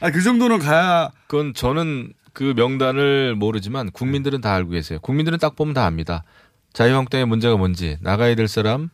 [0.00, 1.10] 아, 그 정도는 가야.
[1.26, 4.98] 그건 저는 그 명단을 모르지만 국민들은 다 알고 계세요.
[5.00, 6.24] 국민들은 딱 보면 다 압니다.
[6.72, 8.88] 자유한국당의 문제가 뭔지 나가야 될 사람이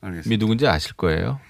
[0.00, 0.40] 알겠습니다.
[0.40, 1.40] 누군지 아실 거예요.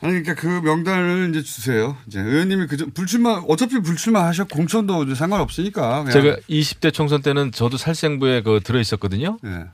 [0.00, 1.96] 아니 그러니까 그 명단을 이제 주세요.
[2.06, 6.04] 이제 의원님이 그 정- 불출마 어차피 불출마 하셨 공천도 상관없으니까.
[6.04, 6.10] 그냥.
[6.12, 9.38] 제가 20대 총선 때는 저도 살생부에 그 들어 있었거든요.
[9.42, 9.64] 네.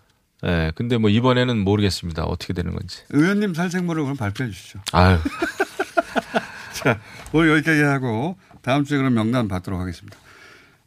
[0.45, 0.73] 예.
[0.75, 2.25] 근데 뭐 이번에는 모르겠습니다.
[2.25, 2.99] 어떻게 되는 건지.
[3.11, 4.81] 의원님 살생부를 그럼 발표해 주시죠.
[4.93, 5.19] 아유.
[6.75, 6.99] 자,
[7.33, 10.17] 오늘 여기까지 하고 다음 주에 그럼 명단 받도록 하겠습니다.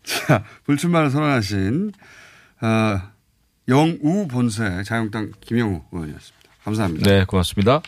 [0.04, 1.92] 자, 불출마를 선언하신
[2.62, 3.02] 어,
[3.70, 6.50] 영우 본세 자유한국당 김영우 의원이었습니다.
[6.64, 7.10] 감사합니다.
[7.10, 7.82] 네, 고맙습니다.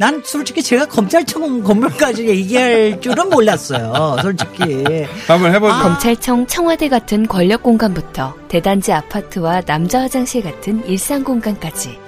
[0.00, 4.16] 난 솔직히 제가 검찰청 건물까지 얘기할 줄은 몰랐어요.
[4.22, 4.82] 솔직히.
[5.28, 5.74] 한번 해보죠.
[5.74, 11.98] 검찰청 청와대 같은 권력 공간부터 대단지 아파트와 남자 화장실 같은 일상 공간까지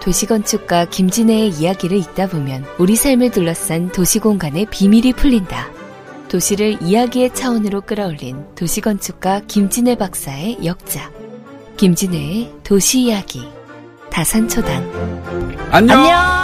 [0.00, 5.68] 도시건축가 김진애의 이야기를 읽다 보면 우리 삶을 둘러싼 도시공간의 비밀이 풀린다.
[6.28, 11.12] 도시를 이야기의 차원으로 끌어올린 도시건축가 김진애 박사의 역작.
[11.76, 13.46] 김진애의 도시 이야기.
[14.10, 15.68] 다산초단.
[15.72, 15.98] 안녕.
[15.98, 16.43] 월매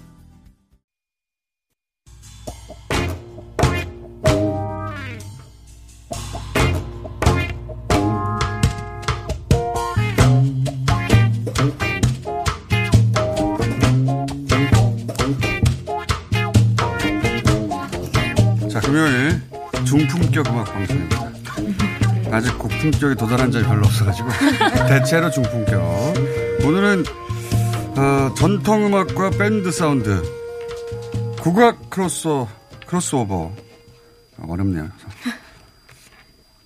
[18.91, 19.41] 금요일
[19.85, 21.31] 중품격 음악 방송입니다.
[22.29, 24.27] 아직 고품격에 도달한 적이 별로 없어가지고
[24.89, 25.81] 대체로 중품격.
[26.65, 27.05] 오늘은
[27.95, 30.21] 어, 전통 음악과 밴드 사운드
[31.39, 32.27] 국악 크로스
[32.85, 33.33] 크로스오버
[34.37, 34.89] 어, 어렵네요.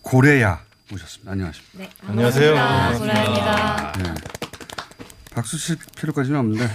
[0.02, 1.32] 고래야 모셨습니다.
[1.32, 1.78] 안녕하십니까?
[1.78, 2.56] 네, 안녕하세요.
[2.56, 3.92] 반갑습니다.
[3.94, 4.45] 고래야입니다.
[5.36, 5.36] 네.
[5.36, 6.68] 박수 칠 필요까지는 없는데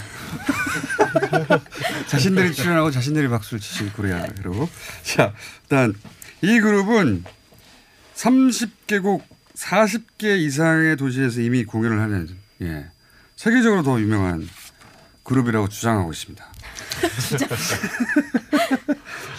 [2.07, 4.69] 자신들이 출연하고 자신들이 박수를 치신 코리아 그리고
[5.03, 5.93] 자 일단
[6.41, 7.23] 이 그룹은
[8.15, 9.23] 30개국
[9.55, 12.29] 40개 이상의 도시에서 이미 공연을 하는
[12.61, 12.85] 예
[13.35, 14.47] 세계적으로 더 유명한
[15.23, 16.45] 그룹이라고 주장하고 있습니다.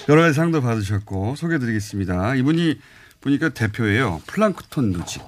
[0.09, 2.35] 여러 가지 상도 받으셨고 소개해드리겠습니다.
[2.37, 2.81] 이분이
[3.21, 4.23] 보니까 대표예요.
[4.27, 5.23] 플랑크톤 누직.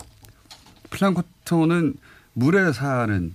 [0.90, 1.94] 플랑크톤은
[2.32, 3.34] 물에 사는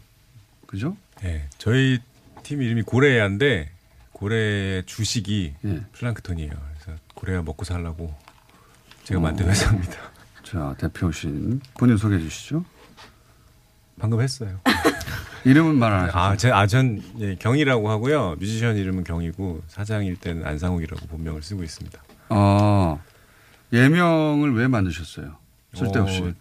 [0.70, 0.96] 그죠?
[1.24, 1.98] 네, 저희
[2.44, 3.72] 팀 이름이 고래야인데
[4.12, 5.82] 고래 주식이 예.
[5.94, 6.52] 플랑크톤이에요.
[6.52, 8.14] 그래서 고래야 먹고 살라고
[9.04, 9.24] 제가 어.
[9.24, 9.98] 만든 회사입니다.
[10.44, 12.64] 자 대표신 본인 소개해 주시죠.
[14.00, 14.60] 방금 했어요.
[15.44, 16.18] 이름은 말 안 하셨죠?
[16.20, 18.36] 아, 제, 아, 전 예, 경이라고 하고요.
[18.40, 22.00] 뮤지션 이름은 경이고 사장일 때는 안상욱이라고 본명을 쓰고 있습니다.
[22.30, 23.02] 어,
[23.74, 25.36] 예명을 왜 만드셨어요?
[25.74, 26.22] 쓸데없이.
[26.22, 26.34] 어,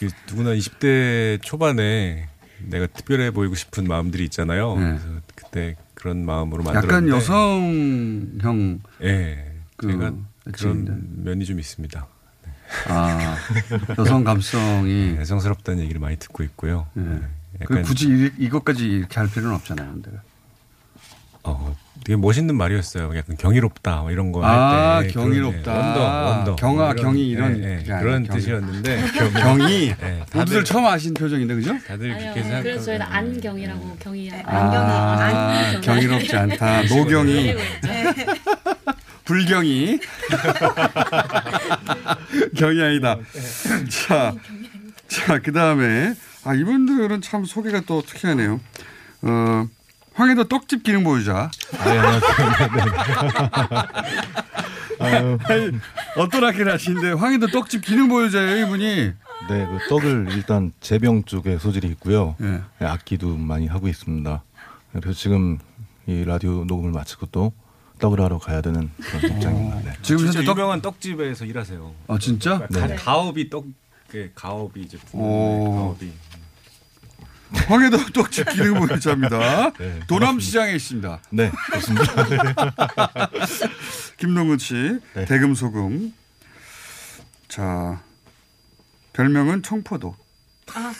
[0.00, 2.28] 그 누구나 20대 초반에
[2.68, 4.76] 내가 특별해 보이고 싶은 마음들이 있잖아요.
[4.76, 4.84] 네.
[4.84, 8.80] 그래서 그때 그런 마음으로 만들었는데 약간 여성형.
[9.02, 9.52] 예.
[9.76, 10.12] 그 제가.
[10.52, 12.06] 그런 면이 좀 있습니다.
[12.88, 13.36] 아,
[13.98, 16.86] 여성 감성이 애성스럽다는 얘기를 많이 듣고 있고요.
[16.96, 17.00] 예.
[17.00, 17.20] 네.
[17.66, 19.92] 그 굳이 이, 이것까지 이렇게 할 필요는 없잖아요.
[19.92, 20.10] 근데.
[21.44, 21.74] 어,
[22.04, 23.16] 되게 멋있는 말이었어요.
[23.16, 25.12] 약간 경이롭다 뭐 이런 거 아, 할 때.
[25.12, 25.62] 경이롭다.
[25.62, 26.56] 그런, 예, 원더, 원더.
[26.56, 28.40] 경아, 뭐 이런, 경이 이런 그게 아니라 그런 경이.
[28.40, 29.02] 뜻이었는데
[29.40, 31.76] 경이 예, 모두들 처음 아신 표정인데 그죠?
[31.86, 32.18] 다들 아니요.
[32.32, 32.62] 그렇게 생각.
[32.62, 36.82] 그래서 저희는 안경이라고 경이 아, 경이롭지 않다.
[36.94, 37.54] 노경이,
[39.24, 39.98] 불경이,
[42.56, 43.18] 경이 아니다.
[43.88, 44.34] 자,
[45.08, 48.60] 자, 그 다음에 아 이분들은 참 소개가 또 특이하네요.
[49.22, 49.66] 어,
[50.14, 51.50] 황해도 떡집 기능 보유자.
[54.98, 55.38] 아유.
[55.44, 55.70] 아니,
[56.16, 59.12] 어떤 학교를 하시는데 황해도 떡집 기능 보유자예요 이분이.
[59.48, 62.36] 네, 그 떡을 일단 재병 쪽에 소질이 있고요.
[62.40, 62.60] 예.
[62.78, 64.42] 네, 악기도 많이 하고 있습니다.
[64.92, 65.58] 그래서 지금
[66.06, 67.52] 이 라디오 녹음을 마치고 또
[67.98, 69.80] 떡을 하러 가야 되는 그런 입장입니다.
[69.82, 69.92] 네.
[70.02, 71.92] 지금 진짜 유명한 떡집에서 일하세요.
[72.08, 72.58] 아 진짜?
[72.58, 72.94] 가, 네.
[72.96, 73.66] 가업이 떡,
[74.08, 75.74] 그 가업이 이제 오.
[75.76, 76.12] 가업이.
[77.66, 79.72] 황해도 떡집 기능 보유자입니다.
[79.72, 81.20] 네, 도남시장에 있습니다.
[81.30, 82.26] 네, 그렇습니다.
[84.18, 85.24] 김동근 씨, 네.
[85.24, 86.12] 대금소금.
[87.48, 88.00] 자,
[89.12, 90.16] 별명은 청포도.
[90.74, 90.92] 아,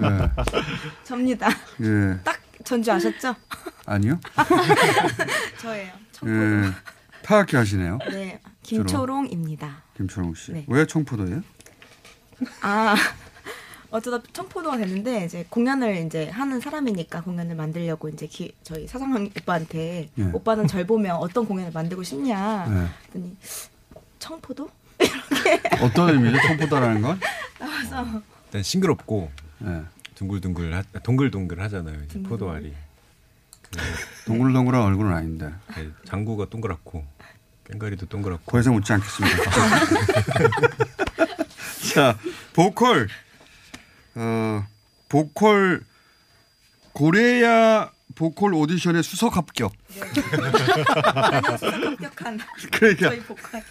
[0.00, 0.30] 네.
[1.04, 1.48] 접니다.
[1.80, 2.18] 예.
[2.24, 3.34] 딱 전주 아셨죠?
[3.86, 4.18] 아니요?
[5.60, 5.92] 저예요.
[6.26, 6.72] 예.
[7.22, 7.98] 타악기 하시네요.
[8.10, 9.82] 네, 김초롱입니다.
[9.96, 10.52] 김초롱 씨.
[10.52, 10.64] 네.
[10.68, 11.42] 왜 청포도예요?
[12.62, 12.96] 아
[13.90, 20.10] 어쩌다 청포도가 됐는데 이제 공연을 이제 하는 사람이니까 공연을 만들려고 이제 기, 저희 사장 오빠한테
[20.16, 20.22] 예.
[20.32, 22.86] 오빠는 절 보면 어떤 공연을 만들고 싶냐 네.
[23.10, 23.36] 그랬더니
[24.18, 24.70] 청포도
[25.82, 26.38] 어떤 의미죠?
[26.46, 27.20] 청포도라는 건?
[27.58, 29.82] 나와서 일단 싱그럽고 네.
[30.14, 31.94] 둥글둥글 하, 동글동글 하잖아요.
[31.96, 32.28] 이제 둥글둥글.
[32.28, 32.74] 포도알이.
[34.26, 35.52] 동글동글한 얼굴은 아닌데.
[35.76, 37.04] 네, 장구가 동그랗고
[37.70, 38.50] 꽹가리도 동그랗고.
[38.50, 39.50] 더 이상 묻지 않겠습니다.
[41.94, 42.18] 자,
[42.52, 43.08] 보컬.
[44.14, 44.66] 어,
[45.08, 45.82] 보컬
[46.92, 49.72] 고레야 보컬 오디션의 수석 합격.
[49.92, 52.40] 수석 합격한
[52.72, 53.08] 그러니까.
[53.10, 53.62] 저희 보컬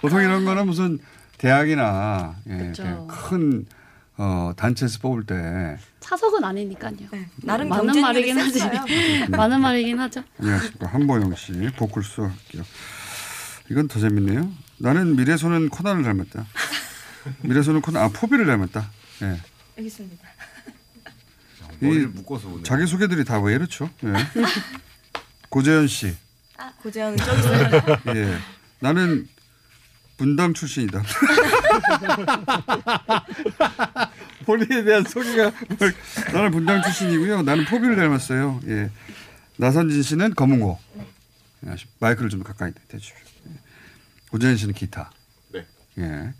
[0.00, 0.98] 보통 이런 거는 무슨
[1.38, 2.54] 대학이나 예.
[2.54, 3.66] 이렇게 큰
[4.16, 6.94] 어, 단체에서 뽑을 때 차석은 아니니까요.
[7.42, 8.58] 나름 많은 말이긴 하지.
[8.58, 8.84] 셌어요.
[9.30, 10.22] 많은 말이긴 하죠.
[10.38, 12.66] 안녕하십니까 한보영 씨 보컬 수석 합격.
[13.70, 14.50] 이건 더 재밌네요.
[14.78, 16.44] 나는 미래소는 코난을 닮았다.
[17.42, 18.90] 미래소는 코난 아 포비를 닮았다.
[19.22, 19.40] 예.
[19.78, 20.28] 알겠습니다.
[21.82, 22.62] 이 묶어서 오네.
[22.64, 23.88] 자기 소개들이 다 왜 이렇죠?
[24.04, 24.12] 예.
[25.48, 26.14] 고재현 씨.
[26.56, 27.82] 아 고재현 저기 있어요.
[28.14, 28.38] 예.
[28.80, 29.26] 나는
[30.16, 31.02] 분당 출신이다.
[34.44, 35.94] 본인에 대한 소개가 뭘-
[36.32, 37.42] 나는 분당 출신이고요.
[37.42, 38.60] 나는 포비를 닮았어요.
[38.66, 38.90] 예.
[39.56, 40.78] 나선진 씨는 검은고.
[41.66, 43.26] 예, 마이크를 좀 가까이 대주십시오.
[43.48, 43.52] 예.
[44.30, 45.10] 고재현 씨는 기타.
[45.52, 45.66] 네.
[45.98, 46.32] 예.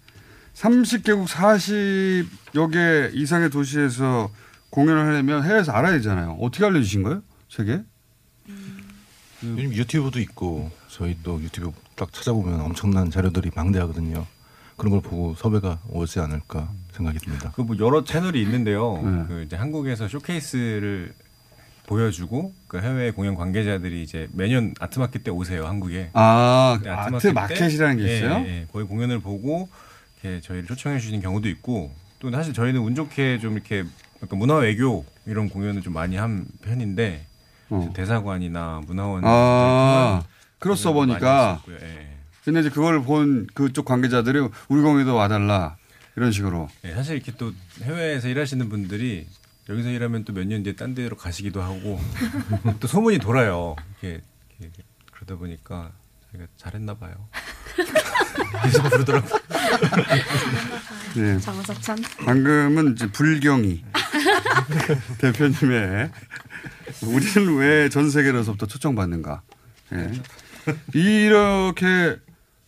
[0.54, 4.30] 30개국 40여 개 이상의 도시에서
[4.70, 6.36] 공연을 하려면 해외에서 알아야 되잖아요.
[6.40, 7.22] 어떻게 알려주신 거예요?
[7.48, 7.80] 세계?
[9.42, 14.26] 요즘 유튜브도 있고 저희 또 유튜브 딱 찾아보면 엄청난 자료들이 방대하거든요.
[14.76, 17.52] 그런 걸 보고 섭외가 오지 않을까 생각이 듭니다.
[17.54, 19.00] 그 뭐 여러 채널이 있는데요.
[19.02, 19.24] 네.
[19.28, 21.12] 그 이제 한국에서 쇼케이스를
[21.86, 26.10] 보여주고 그 해외 공연 관계자들이 이제 매년 아트마켓 때 오세요 한국에.
[26.12, 28.34] 아, 네, 아트 마켓이라는 게 예, 있어요?
[28.46, 28.66] 예, 예.
[28.72, 29.68] 거기 공연을 보고
[30.22, 33.84] 이렇게 저희를 초청해 주시는 경우도 있고 또 사실 저희는 운 좋게 좀 이렇게
[34.22, 37.26] 약간 문화 외교 이런 공연을 좀 많이 한 편인데
[37.94, 39.28] 대사관이나 문화원 어.
[39.28, 40.22] 아,
[40.58, 41.20] 크로스오버니까.
[41.20, 41.76] 많이 했었고요.
[41.82, 42.16] 예.
[42.44, 45.76] 근데 이제 그걸 본 그쪽 관계자들이 우리 공연도 와달라
[46.16, 46.68] 이런 식으로.
[46.84, 47.52] 예, 사실 이렇게 또
[47.82, 49.26] 해외에서 일하시는 분들이
[49.68, 52.00] 여기서 일하면 또 몇 년 뒤에 딴 데로 가시기도 하고
[52.80, 53.76] 또 소문이 돌아요.
[54.02, 54.20] 이렇게,
[54.58, 55.92] 이렇게 그러다 보니까
[56.56, 57.28] 잘했나 봐요.
[58.62, 59.28] 계속 그러더라고.
[61.16, 61.38] 네.
[61.40, 61.98] 장석찬.
[62.24, 63.84] 방금은 이제 불경이
[65.18, 66.10] 대표님의
[67.02, 69.42] 우리는 왜 전 세계로서부터 초청받는가.
[69.94, 70.12] 예.
[70.94, 72.18] 이렇게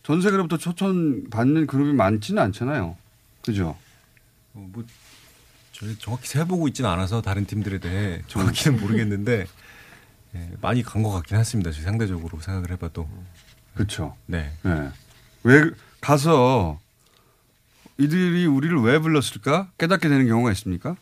[0.03, 2.97] 전 세계로부터 초청받는 그룹이 많지는 않잖아요.
[3.45, 3.77] 그죠?
[4.53, 4.83] 어, 뭐
[5.71, 9.45] 저희 정확히 세보고 있지는 않아서 다른 팀들에 대해 정확히는 모르겠는데
[10.35, 11.71] 예, 많이 간 것 같긴 했습니다.
[11.71, 13.07] 상대적으로 생각을 해봐도.
[13.75, 14.15] 그렇죠.
[14.25, 14.51] 네.
[14.65, 14.89] 예.
[15.43, 15.69] 왜
[16.01, 16.79] 가서
[17.97, 20.95] 이들이 우리를 왜 불렀을까 깨닫게 되는 경우가 있습니까?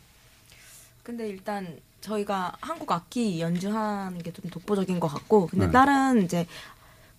[1.02, 5.72] 근데 일단 저희가 한국 악기 연주하는 게 좀 독보적인 것 같고 근데 네.
[5.72, 6.46] 다른 이제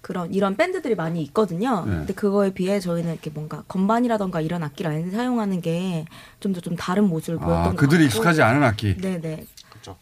[0.02, 1.86] 그런 이런 밴드들이 많이 있거든요.
[1.86, 1.91] 네.
[1.91, 6.06] 근데 그거에 비해 저희는 이렇게 뭔가 건반이라던가 이런 악기를 안 사용하는 게
[6.41, 8.06] 좀 더좀 다른 모습을 보였던 아, 것 그들이 같고.
[8.08, 8.97] 익숙하지 않은 악기.
[8.97, 9.45] 네네.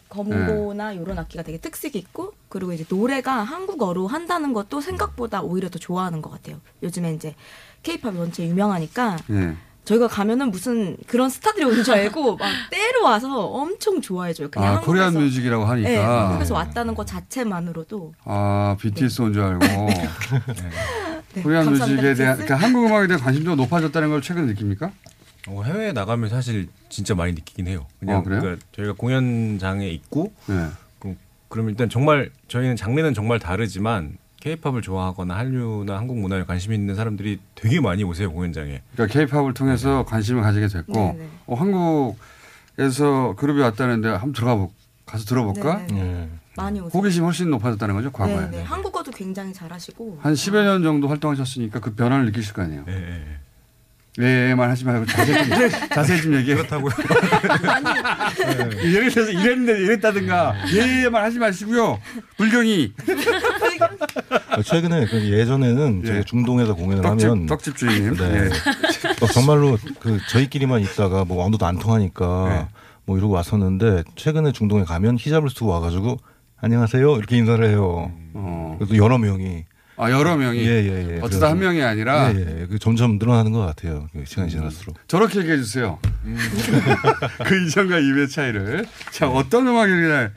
[0.10, 5.80] 검고나 이런 악기가 되게 특색 있고 그리고 이제 노래가 한국어로 한다는 것도 생각보다 오히려 더
[5.80, 6.58] 좋아하는 것 같아요.
[6.84, 7.36] 요즘에 이제
[7.84, 9.56] 케이팝이 원체 유명하니까 예.
[9.84, 14.52] 저희가 가면은 무슨 그런 스타들이 온 줄 알고 막 때로 와서 엄청 좋아해줘요.
[14.52, 15.89] 그냥 아, 한국에서, 코리안 뮤직이라고 하니까.
[15.89, 19.65] 네, 한국에서 왔다는 것 자체만으로도 아, BTS 온줄 알고.
[21.34, 22.46] 네, 코리안 감사합니다, 뮤직에 대한, BTS.
[22.46, 24.91] 그러니까 한국 음악에 대한 관심도가 높아졌다는 걸 최근 느낍니까?
[25.47, 27.88] 어, 해외에 나가면 사실 진짜 많이 느끼긴 해요.
[27.99, 28.41] 그냥 어, 그래요?
[28.41, 30.67] 그러니까 저희가 공연장에 있고 네.
[30.99, 31.17] 그럼,
[31.49, 37.39] 그럼 일단 정말 저희는 장르는 정말 다르지만 케이팝을 좋아하거나 한류나 한국 문화에 관심 있는 사람들이
[37.56, 38.82] 되게 많이 오세요 공연장에.
[38.93, 41.27] 그러니까 케이팝을 통해서 관심을 가지게 됐고, 네네.
[41.45, 44.69] 어, 한국에서 그룹이 왔다는데 한번 들어가 볼,
[45.06, 45.86] 가서 들어볼까?
[45.86, 46.30] 네네.
[46.58, 46.89] 많이 오세요.
[46.99, 48.49] 호기심 훨씬 높아졌다는 거죠, 과거에.
[48.49, 48.63] 네, 네.
[48.63, 52.84] 한국어도 굉장히 잘하시고 한 10여 년 정도 활동하셨으니까 그 변화를 느끼실 거 아니에요.
[52.86, 53.38] 네.
[54.17, 56.58] 네,만 하지 말고 자세히 좀, 자세히 좀 얘기해.
[56.58, 56.91] 그렇다고요.
[58.84, 61.97] 예를 들어서 이랬는데 이랬다든가 예만 하지 마시고요.
[62.36, 62.93] 불경이
[64.50, 68.15] 아, 최근에 그 예전에는 저희 중동에서 공연을 떡집, 하면 떡집 주인님.
[68.17, 68.26] 네.
[68.26, 68.50] 예.
[69.26, 72.67] 어, 정말로 그 저희끼리만 있다가 뭐 아무도 안 통하니까 네.
[73.06, 76.17] 뭐 이러고 왔었는데 최근에 중동에 가면 히잡을 쓰고 와가지고
[76.60, 78.12] 안녕하세요 이렇게 인사를 해요.
[78.78, 79.63] 그래도 여러 명이
[79.97, 81.19] 아 여러 명이 예 예 예.
[81.21, 82.67] 어쩌다 한 명이 아니라 예, 예.
[82.67, 84.08] 그 점점 늘어나는 것 같아요.
[84.13, 84.95] 그 시간이 지날수록.
[85.08, 85.99] 저렇게 얘기해 주세요.
[87.45, 88.86] 그 이전과 이후의 차이를.
[89.12, 90.32] 자 어떤 음악이길래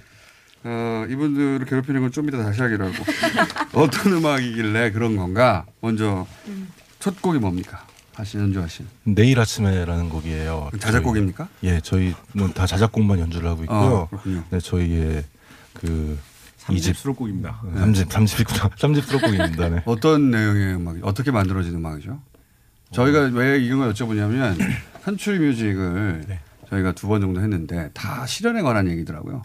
[0.67, 3.05] 어, 이분들을 괴롭히는 건 좀 이따 다시 하기로 하고
[3.81, 5.67] 어떤 음악이길래 그런 건가?
[5.81, 6.27] 먼저
[7.01, 7.87] 첫 곡이 뭡니까?
[8.15, 8.87] 다시 연주하신.
[9.05, 10.71] 내일 아침에라는 곡이에요.
[10.79, 11.49] 자작곡입니까?
[11.61, 14.03] 저희- 예, 저희는 다 자작곡만 연주를 하고 있고요.
[14.05, 14.45] 아, 그렇군요.
[14.51, 15.25] 네, 저희의
[15.75, 16.19] 그
[16.67, 17.61] 삼집 수록곡입니다.
[17.77, 18.71] 삼집 삼집이구나.
[18.79, 19.69] 삼집 수록곡입니다.
[19.69, 19.83] 네.
[19.87, 22.21] 어떤 내용의 음악, 어떻게 만들어진 음악이죠?
[22.93, 24.57] 저희가 왜 이런 걸 여쭤보냐면
[25.05, 26.25] 산출 뮤직을
[26.71, 29.43] 저희가 두 번 정도 했는데 다 실연에 관한 얘기더라고요.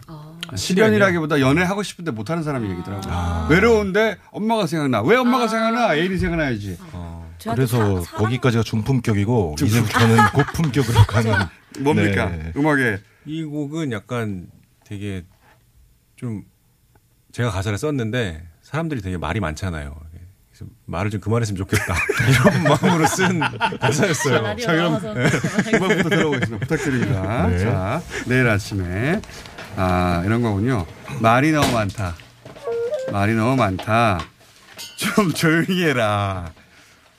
[0.56, 3.46] 실연이라기보다 연애하고 싶은데 못하는 사람 얘기더라고요.
[3.50, 5.02] 외로운데 엄마가 생각나.
[5.02, 5.94] 왜 엄마가 생각나?
[5.94, 6.78] 애인이 생각나야지.
[7.52, 11.32] 그래서 거기까지가 중품격이고 이제부터는 고품격으로 가는
[11.80, 12.26] 뭡니까?
[12.30, 12.52] 네.
[12.56, 14.46] 음악에 이 곡은 약간
[14.84, 15.24] 되게
[16.16, 16.42] 좀
[17.32, 19.94] 제가 가사를 썼는데 사람들이 되게 말이 많잖아요.
[20.50, 21.94] 그래서 말을 좀 그만했으면 좋겠다
[22.28, 23.40] 이런 마음으로 쓴
[23.80, 24.56] 가사였어요.
[24.56, 26.58] 자, 그럼 음악부터 들어보겠습니다.
[26.66, 27.46] 부탁드립니다.
[27.48, 27.58] 네.
[27.58, 29.20] 자, 내일 아침에
[29.76, 30.86] 아 이런 거군요.
[31.20, 32.14] 말이 너무 많다.
[33.12, 34.20] 말이 너무 많다.
[34.96, 36.52] 좀 조용히 해라.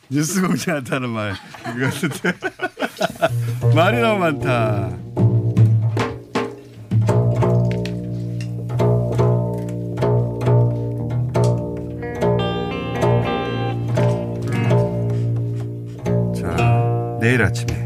[0.10, 1.34] 뉴스 공지한다는 말.
[1.76, 2.34] 이거 같은데.
[3.74, 4.92] 말이 너무 많다.
[17.22, 17.81] 내일 아침에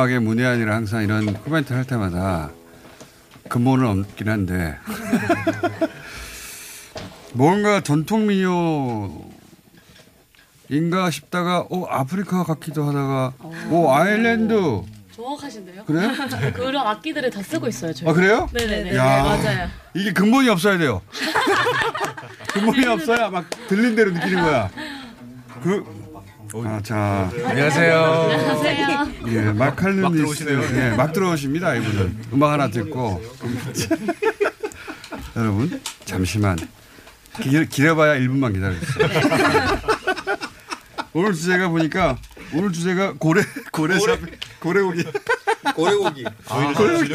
[0.00, 2.50] 음악의 문외한이라 항상 이런 코멘트 할 때마다
[3.48, 4.78] 근본은 없긴 한데
[7.34, 9.20] 뭔가 전통 민요인가
[11.10, 13.32] 싶다가 어 아프리카 같기도 하다가
[13.70, 14.82] 오 아일랜드
[15.14, 15.84] 정확하신데요?
[15.84, 16.10] 그래요?
[16.54, 17.92] 그런 악기들을 다 쓰고 있어요.
[17.92, 18.08] 저희.
[18.08, 18.48] 아 그래요?
[18.52, 18.96] 네네네.
[18.96, 19.68] 야, 맞아요.
[19.92, 21.02] 이게 근본이 없어야 돼요.
[22.54, 24.70] 근본이 없어야 막 들린 대로 느끼는 거야.
[25.62, 25.84] 그,
[26.54, 27.30] 아, 자.
[27.44, 27.94] 안녕하세요.
[28.02, 29.12] 안녕하세요.
[29.28, 30.44] 예, 마칼루니스.
[30.74, 32.24] 예, 막 들어오십니다, 이분은.
[32.32, 33.22] 음악 하나 듣고.
[35.36, 36.58] 여러분, 잠시만.
[37.42, 39.08] 길, 길어봐야 1분만 기다려주세요.
[41.12, 42.18] 오늘 주제가 보니까,
[42.54, 43.42] 오늘 주제가 고래,
[43.72, 44.18] 고래샵,
[44.60, 45.04] 고래고기.
[45.74, 46.24] 고래고기.
[46.48, 47.14] 아, 고래고기.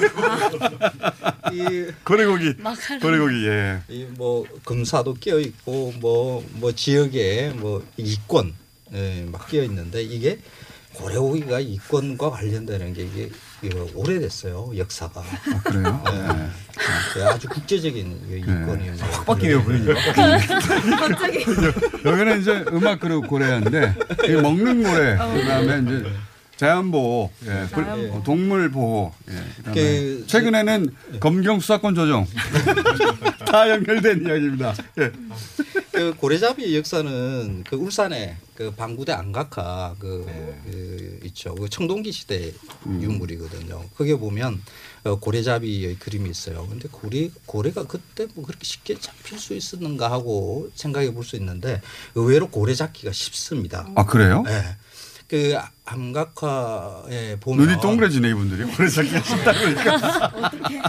[1.52, 2.54] 이 고래고기.
[3.02, 3.82] 고래고기, 예.
[3.90, 8.65] 이 뭐 금사도 끼어 있고 뭐뭐 지역에 뭐 이권 예,
[9.32, 10.40] 막 끼어 있는데 이게
[10.94, 13.30] 고래고기가 이권과 관련되는 게 이게
[13.62, 15.22] 이거 오래됐어요 역사가.
[15.22, 16.04] 아, 그래요?
[16.06, 17.24] 네.
[17.24, 19.94] 아주 국제적인 이 이권이 뭐확 바뀌네요, 분위기가.
[20.98, 21.46] 갑자기.
[22.06, 23.96] 여기는 이제 음악 그룹 고래인데
[24.28, 26.10] 이 먹는 고래 그다음에 이제
[26.58, 28.24] 자연보호, 예, 불- 자연보호.
[28.24, 29.12] 동물 보호,
[29.76, 32.26] 예, 최근에는 검경 수사권 조정
[33.46, 34.74] 다 연결된 이야기입니다.
[35.00, 35.12] 예.
[35.92, 40.26] 그 고래잡이 역사는 그 울산에 그 방구대 안각화 그,
[40.66, 41.56] 그 있죠.
[41.56, 42.52] 그 청동기 시대
[42.86, 43.82] 유물이거든요.
[43.96, 44.62] 거기에 보면
[45.06, 46.68] 어, 고래잡이의 그림이 있어요.
[46.68, 51.82] 근데 고래 고래가 그때 뭐 그렇게 쉽게 잡힐 수 있었는가 하고 생각해 볼 수 있는데
[52.16, 53.88] 의외로 고래 잡기가 쉽습니다.
[53.96, 54.44] 아 그래요?
[54.46, 54.62] 네.
[55.28, 60.00] 그 암각화에 보면 눈이 동그래지네 이분들이 고래 잡기가 쉽다 그러니까.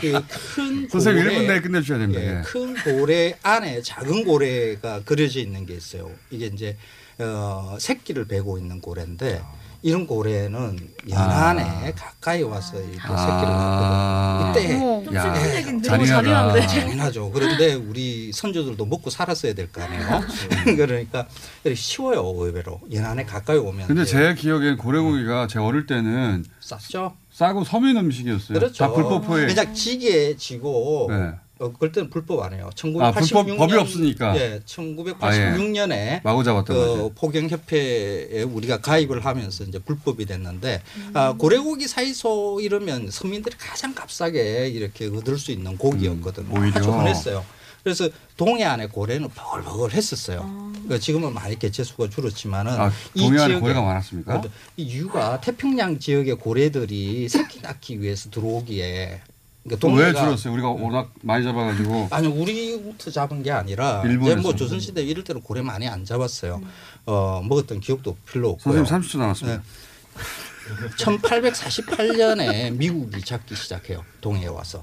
[0.00, 2.22] 그큰 선생님 1분 내에 끝내주셔야 됩니다.
[2.22, 2.42] 예.
[2.42, 6.10] 큰 고래 안에 작은 고래가 그려져 있는 게 있어요.
[6.30, 6.76] 이게 이제
[7.18, 9.42] 어, 새끼를 베고 있는 고래인데
[9.86, 14.42] 이런 고래는 연안에 가까이 와서 이렇게 새끼를 아.
[14.52, 14.64] 낳거든.
[14.64, 16.66] 이때 어머, 좀 슬픈 예, 잔인하다.
[16.66, 17.30] 잔인하죠.
[17.30, 20.20] 그런데 우리 선조들도 먹고 살았어야 될 거 아니에요.
[20.76, 21.28] 그러니까
[21.62, 23.86] 이렇게 쉬워요 의외로 연안에 가까이 오면.
[23.86, 27.14] 근데 이제 제 기억엔 고래고기가 제 어릴 때는 쌌죠.
[27.30, 28.58] 싸고 서민 음식이었어요.
[28.58, 28.84] 그렇죠.
[28.84, 29.46] 다 불법포에.
[29.46, 31.30] 그냥 지게 지고 네.
[31.58, 32.68] 어, 그때는 불법 안 해요.
[32.74, 34.36] 1986년, 아, 불법 법이 없으니까.
[34.38, 37.12] 예, 1986년에 마구 잡았던 그 거죠.
[37.14, 40.82] 포경 협회에 우리가 가입을 하면서 이제 불법이 됐는데
[41.14, 46.46] 아, 고래고기 사이소 이러면 서민들이 가장 값싸게 이렇게 얻을 수 있는 고기였거든요.
[46.54, 46.78] 음, 오히려.
[46.78, 47.44] 아주 흔했어요.
[47.82, 50.40] 그래서 동해안의 고래는 버글버글 했었어요.
[50.72, 54.42] 그러니까 지금은 많이 개체수가 줄었지만은 아, 이 동해안에 지역에- 고래가 많았습니까?
[54.76, 59.20] 이 이유가 태평양 지역의 고래들이 새끼 낳기 위해서 들어오기에
[59.68, 60.52] 그러니까 왜 줄었어요?
[60.52, 62.08] 우리가 워낙 많이 잡아가지고.
[62.12, 64.32] 아니 우리부터 잡은 게 아니라 일본에서.
[64.34, 66.60] 이제 뭐 조선 시대 이럴 때는 고래 많이 안 잡았어요.
[67.06, 68.84] 어 먹었던 기억도 별로 없고요.
[68.84, 69.62] 선생님 30초 남았습니다.
[70.98, 74.04] 1848년에 미국이 잡기 시작해요.
[74.20, 74.82] 동해에 와서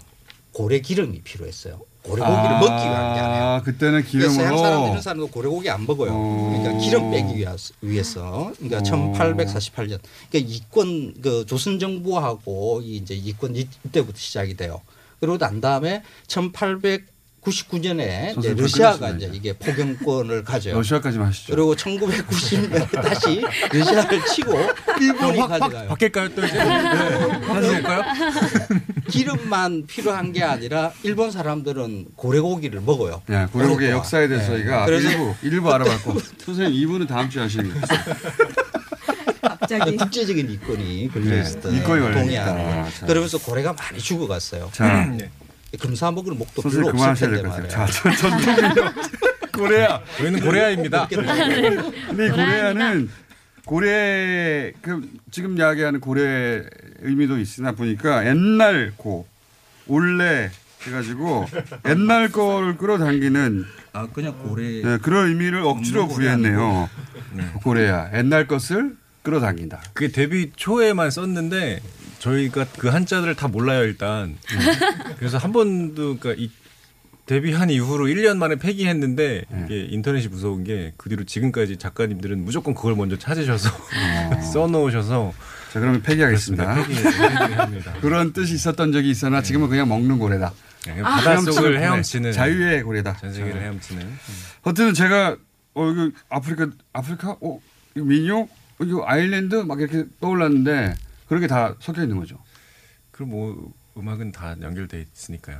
[0.52, 1.82] 고래 기름이 필요했어요.
[2.04, 2.26] 고래고기를
[2.56, 3.62] 아, 먹기 위한 게 아니에요.
[3.64, 4.88] 그때는 그래서 서양 사람 기름으로.
[4.90, 6.12] 이런 사람도 고래고기 안 먹어요.
[6.14, 6.58] 어.
[6.62, 8.52] 그러니까 기름 빼기 위해서.
[8.60, 8.82] 그러니까 어.
[8.82, 10.00] 1848년.
[10.30, 14.82] 그러니까 이권 그 조선 정부하고 이 이제 이권 이- 이때부터 시작이 돼요.
[15.20, 16.04] 그러고 난 다음에
[17.54, 20.76] 1899년에 이제 러시아가 이제 이게 포경권을 가져요.
[20.76, 21.54] 러시아까지만 하시죠.
[21.56, 24.54] 그리고 1990년에 다시 러시아를 치고
[25.02, 25.90] 일본이 확- 확 가져가요.
[25.90, 26.54] 바뀔까요 또 이제?
[26.54, 26.60] 네.
[26.64, 28.04] 하나 될까요?
[29.10, 33.22] 기름만 필요한 게 아니라 일본 사람들은 고래고기를 먹어요.
[33.30, 33.92] 예, 고래고기의 고래고기와.
[33.92, 34.58] 역사에 대해서 네.
[34.60, 36.20] 저희가 그래서 일부, 일부 알아봤고.
[36.46, 37.84] 선생님 이분은 다음 주에 하시는 거예요.
[39.42, 42.24] 갑자기 국제적인 이권이 걸려 네, 있었던 이권이 걸려.
[42.24, 42.90] 있다.
[42.92, 43.06] 자.
[43.06, 44.70] 그러면서 고래가 많이 죽어갔어요.
[44.72, 45.16] 자.
[45.74, 45.78] 네.
[45.80, 47.88] 금사 먹을 목도 선생님 별로 그만하셔야 없을 될 텐데 것 같아요.
[47.88, 48.16] 말이에요.
[48.16, 48.94] 자, 전- 전통민요.
[49.54, 50.02] 고래야.
[50.18, 51.08] 저희는 고래아입니다.
[51.10, 53.10] 근데 이 고래야는
[53.66, 55.02] 고래 그
[55.32, 56.64] 지금 이야기하는 고래
[57.02, 59.28] 의미도 있으나 보니까 옛날 고
[59.88, 60.52] 올래
[60.86, 61.46] 해가지고
[61.88, 66.90] 옛날 거를 끌어당기는 아 그냥 고래 네, 그런 의미를 억지로 부여했네요.
[67.64, 69.82] 고래야 옛날 것을 끌어당긴다.
[69.94, 71.80] 그게 데뷔 초에만 썼는데
[72.28, 74.38] 저희가 그 한자들을 다 몰라요 일단.
[75.18, 76.50] 그래서 한 번도 그러니까 이
[77.26, 82.96] 데뷔한 이후로 1년 만에 폐기했는데 이게 인터넷이 무서운 게 그 뒤로 지금까지 작가님들은 무조건 그걸
[82.96, 83.70] 먼저 찾으셔서
[84.54, 85.34] 써놓으셔서
[85.74, 86.86] 자 그러면 폐기하겠습니다.
[86.86, 87.66] 그렇습니다.
[87.68, 88.02] 폐기.
[88.02, 90.54] 그런 뜻이 있었던 적이 있으나 지금은 그냥 먹는 고래다.
[90.86, 93.18] 네, 그냥 바닷속을 헤엄치는 자유의 고래다.
[93.18, 94.18] 전 세계를 헤엄치는.
[94.64, 95.36] 어쨌든 제가
[95.76, 97.60] 어 이거 아프리카 아프리카 어
[97.96, 98.48] 이거 민요 어,
[98.84, 100.94] 이거 아일랜드 막 이렇게 떠올랐는데
[101.34, 102.38] 그런 게 다 섞여 있는 거죠.
[103.12, 105.60] 그럼 뭐 음악은 다 연결돼 있으니까요.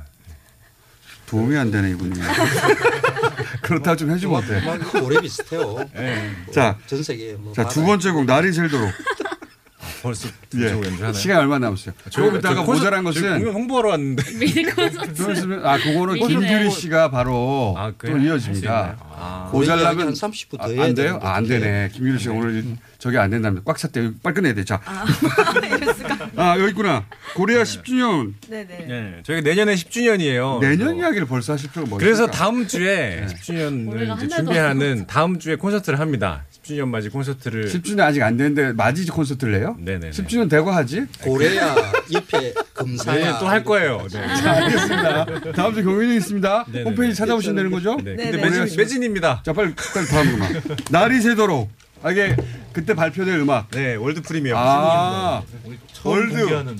[1.26, 2.20] 도움이 안 되네 이분이.
[3.62, 4.60] 그렇다 좀 해주면 어때?
[4.64, 5.84] 막 노래 비슷해요.
[5.94, 6.30] 네.
[6.52, 8.88] 자, 전 세계 뭐 자, 두 번째 곡, 날이 셀도록.
[10.02, 11.12] 벌써 예.
[11.14, 11.94] 시간 얼마 남았어요?
[12.10, 14.32] 조금 이따가 모자란 것은 공연 홍보하러 왔는데.
[14.38, 15.60] 미니 콘서트.
[15.64, 16.16] 아 그거는.
[16.16, 18.18] 김규리 씨가 바로 또 그래요?
[18.34, 18.96] 이어집니다.
[19.54, 19.58] 아.
[19.58, 21.18] 모자라면 한 30분 더 아, 해야 안 돼요?
[21.22, 21.46] 아, 안.
[21.46, 21.90] 되네.
[21.92, 22.64] 김규리 씨가 오늘
[22.98, 24.12] 저게 안 된다면 꽉 찼대.
[24.22, 24.64] 빨리 끝내야 돼.
[24.64, 24.80] 자.
[24.84, 25.04] 아,
[26.36, 27.04] 아 여기 있구나.
[27.34, 28.34] 고레아 10주년.
[28.48, 28.86] 네네.
[28.86, 30.60] 네, 저희가 내년에 10주년이에요.
[30.60, 32.26] 내년 이야기를 벌써 하실 필요가 뭐 그래서?
[32.26, 33.26] 다음 주에 네.
[33.26, 36.44] 10주년을 고래야가 한 이제 준비하는 다음 주에 콘서트를 합니다.
[36.64, 39.76] 10주년 맞이 콘서트를 10주년 아직 안 되는데 맞이 콘서트를 해요?
[39.78, 40.10] 네네.
[40.10, 41.04] 10주년 되고 하지?
[41.22, 41.74] 고래야
[42.12, 44.06] 옆에 금사야 내년 또할 거예요.
[44.10, 44.26] 네.
[44.36, 45.52] 자, 알겠습니다.
[45.52, 46.64] 다음 주 공연이 있습니다.
[46.72, 46.84] 네네.
[46.84, 47.96] 홈페이지 찾아오시면 되는 거죠?
[47.96, 48.16] 네.
[48.16, 49.42] 근데 매진, 매진입니다.
[49.44, 50.50] 자, 빨리, 빨리 다음 음악.
[50.90, 51.70] 날이 새도록.
[52.02, 52.36] 아, 이게
[52.72, 53.70] 그때 발표될 음악.
[53.70, 54.54] 네, world premiere.
[54.56, 55.42] 아,
[56.02, 56.38] world.
[56.38, 56.78] 공개하는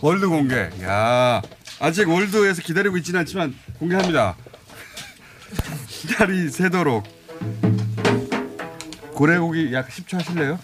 [0.00, 0.68] world 공개.
[0.82, 1.40] 야
[1.78, 4.36] 아직 월드에서 기다리고 있지는 않지만 공개합니다.
[6.18, 7.04] 날이 새도록.
[9.20, 10.58] 고래고기 약 10초 하실래요?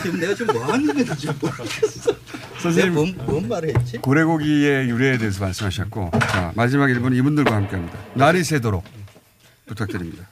[0.00, 2.14] 지금 내가 지금 뭐 하는 건지 모르겠어.
[2.62, 2.94] 선생님.
[2.94, 3.98] 뭔, 뭔 말을 했지?
[3.98, 7.98] 고래고기의 유래에 대해서 말씀하셨고 자, 마지막 1분 이분들과 함께합니다.
[8.14, 8.84] 날이 새도록
[9.66, 10.28] 부탁드립니다.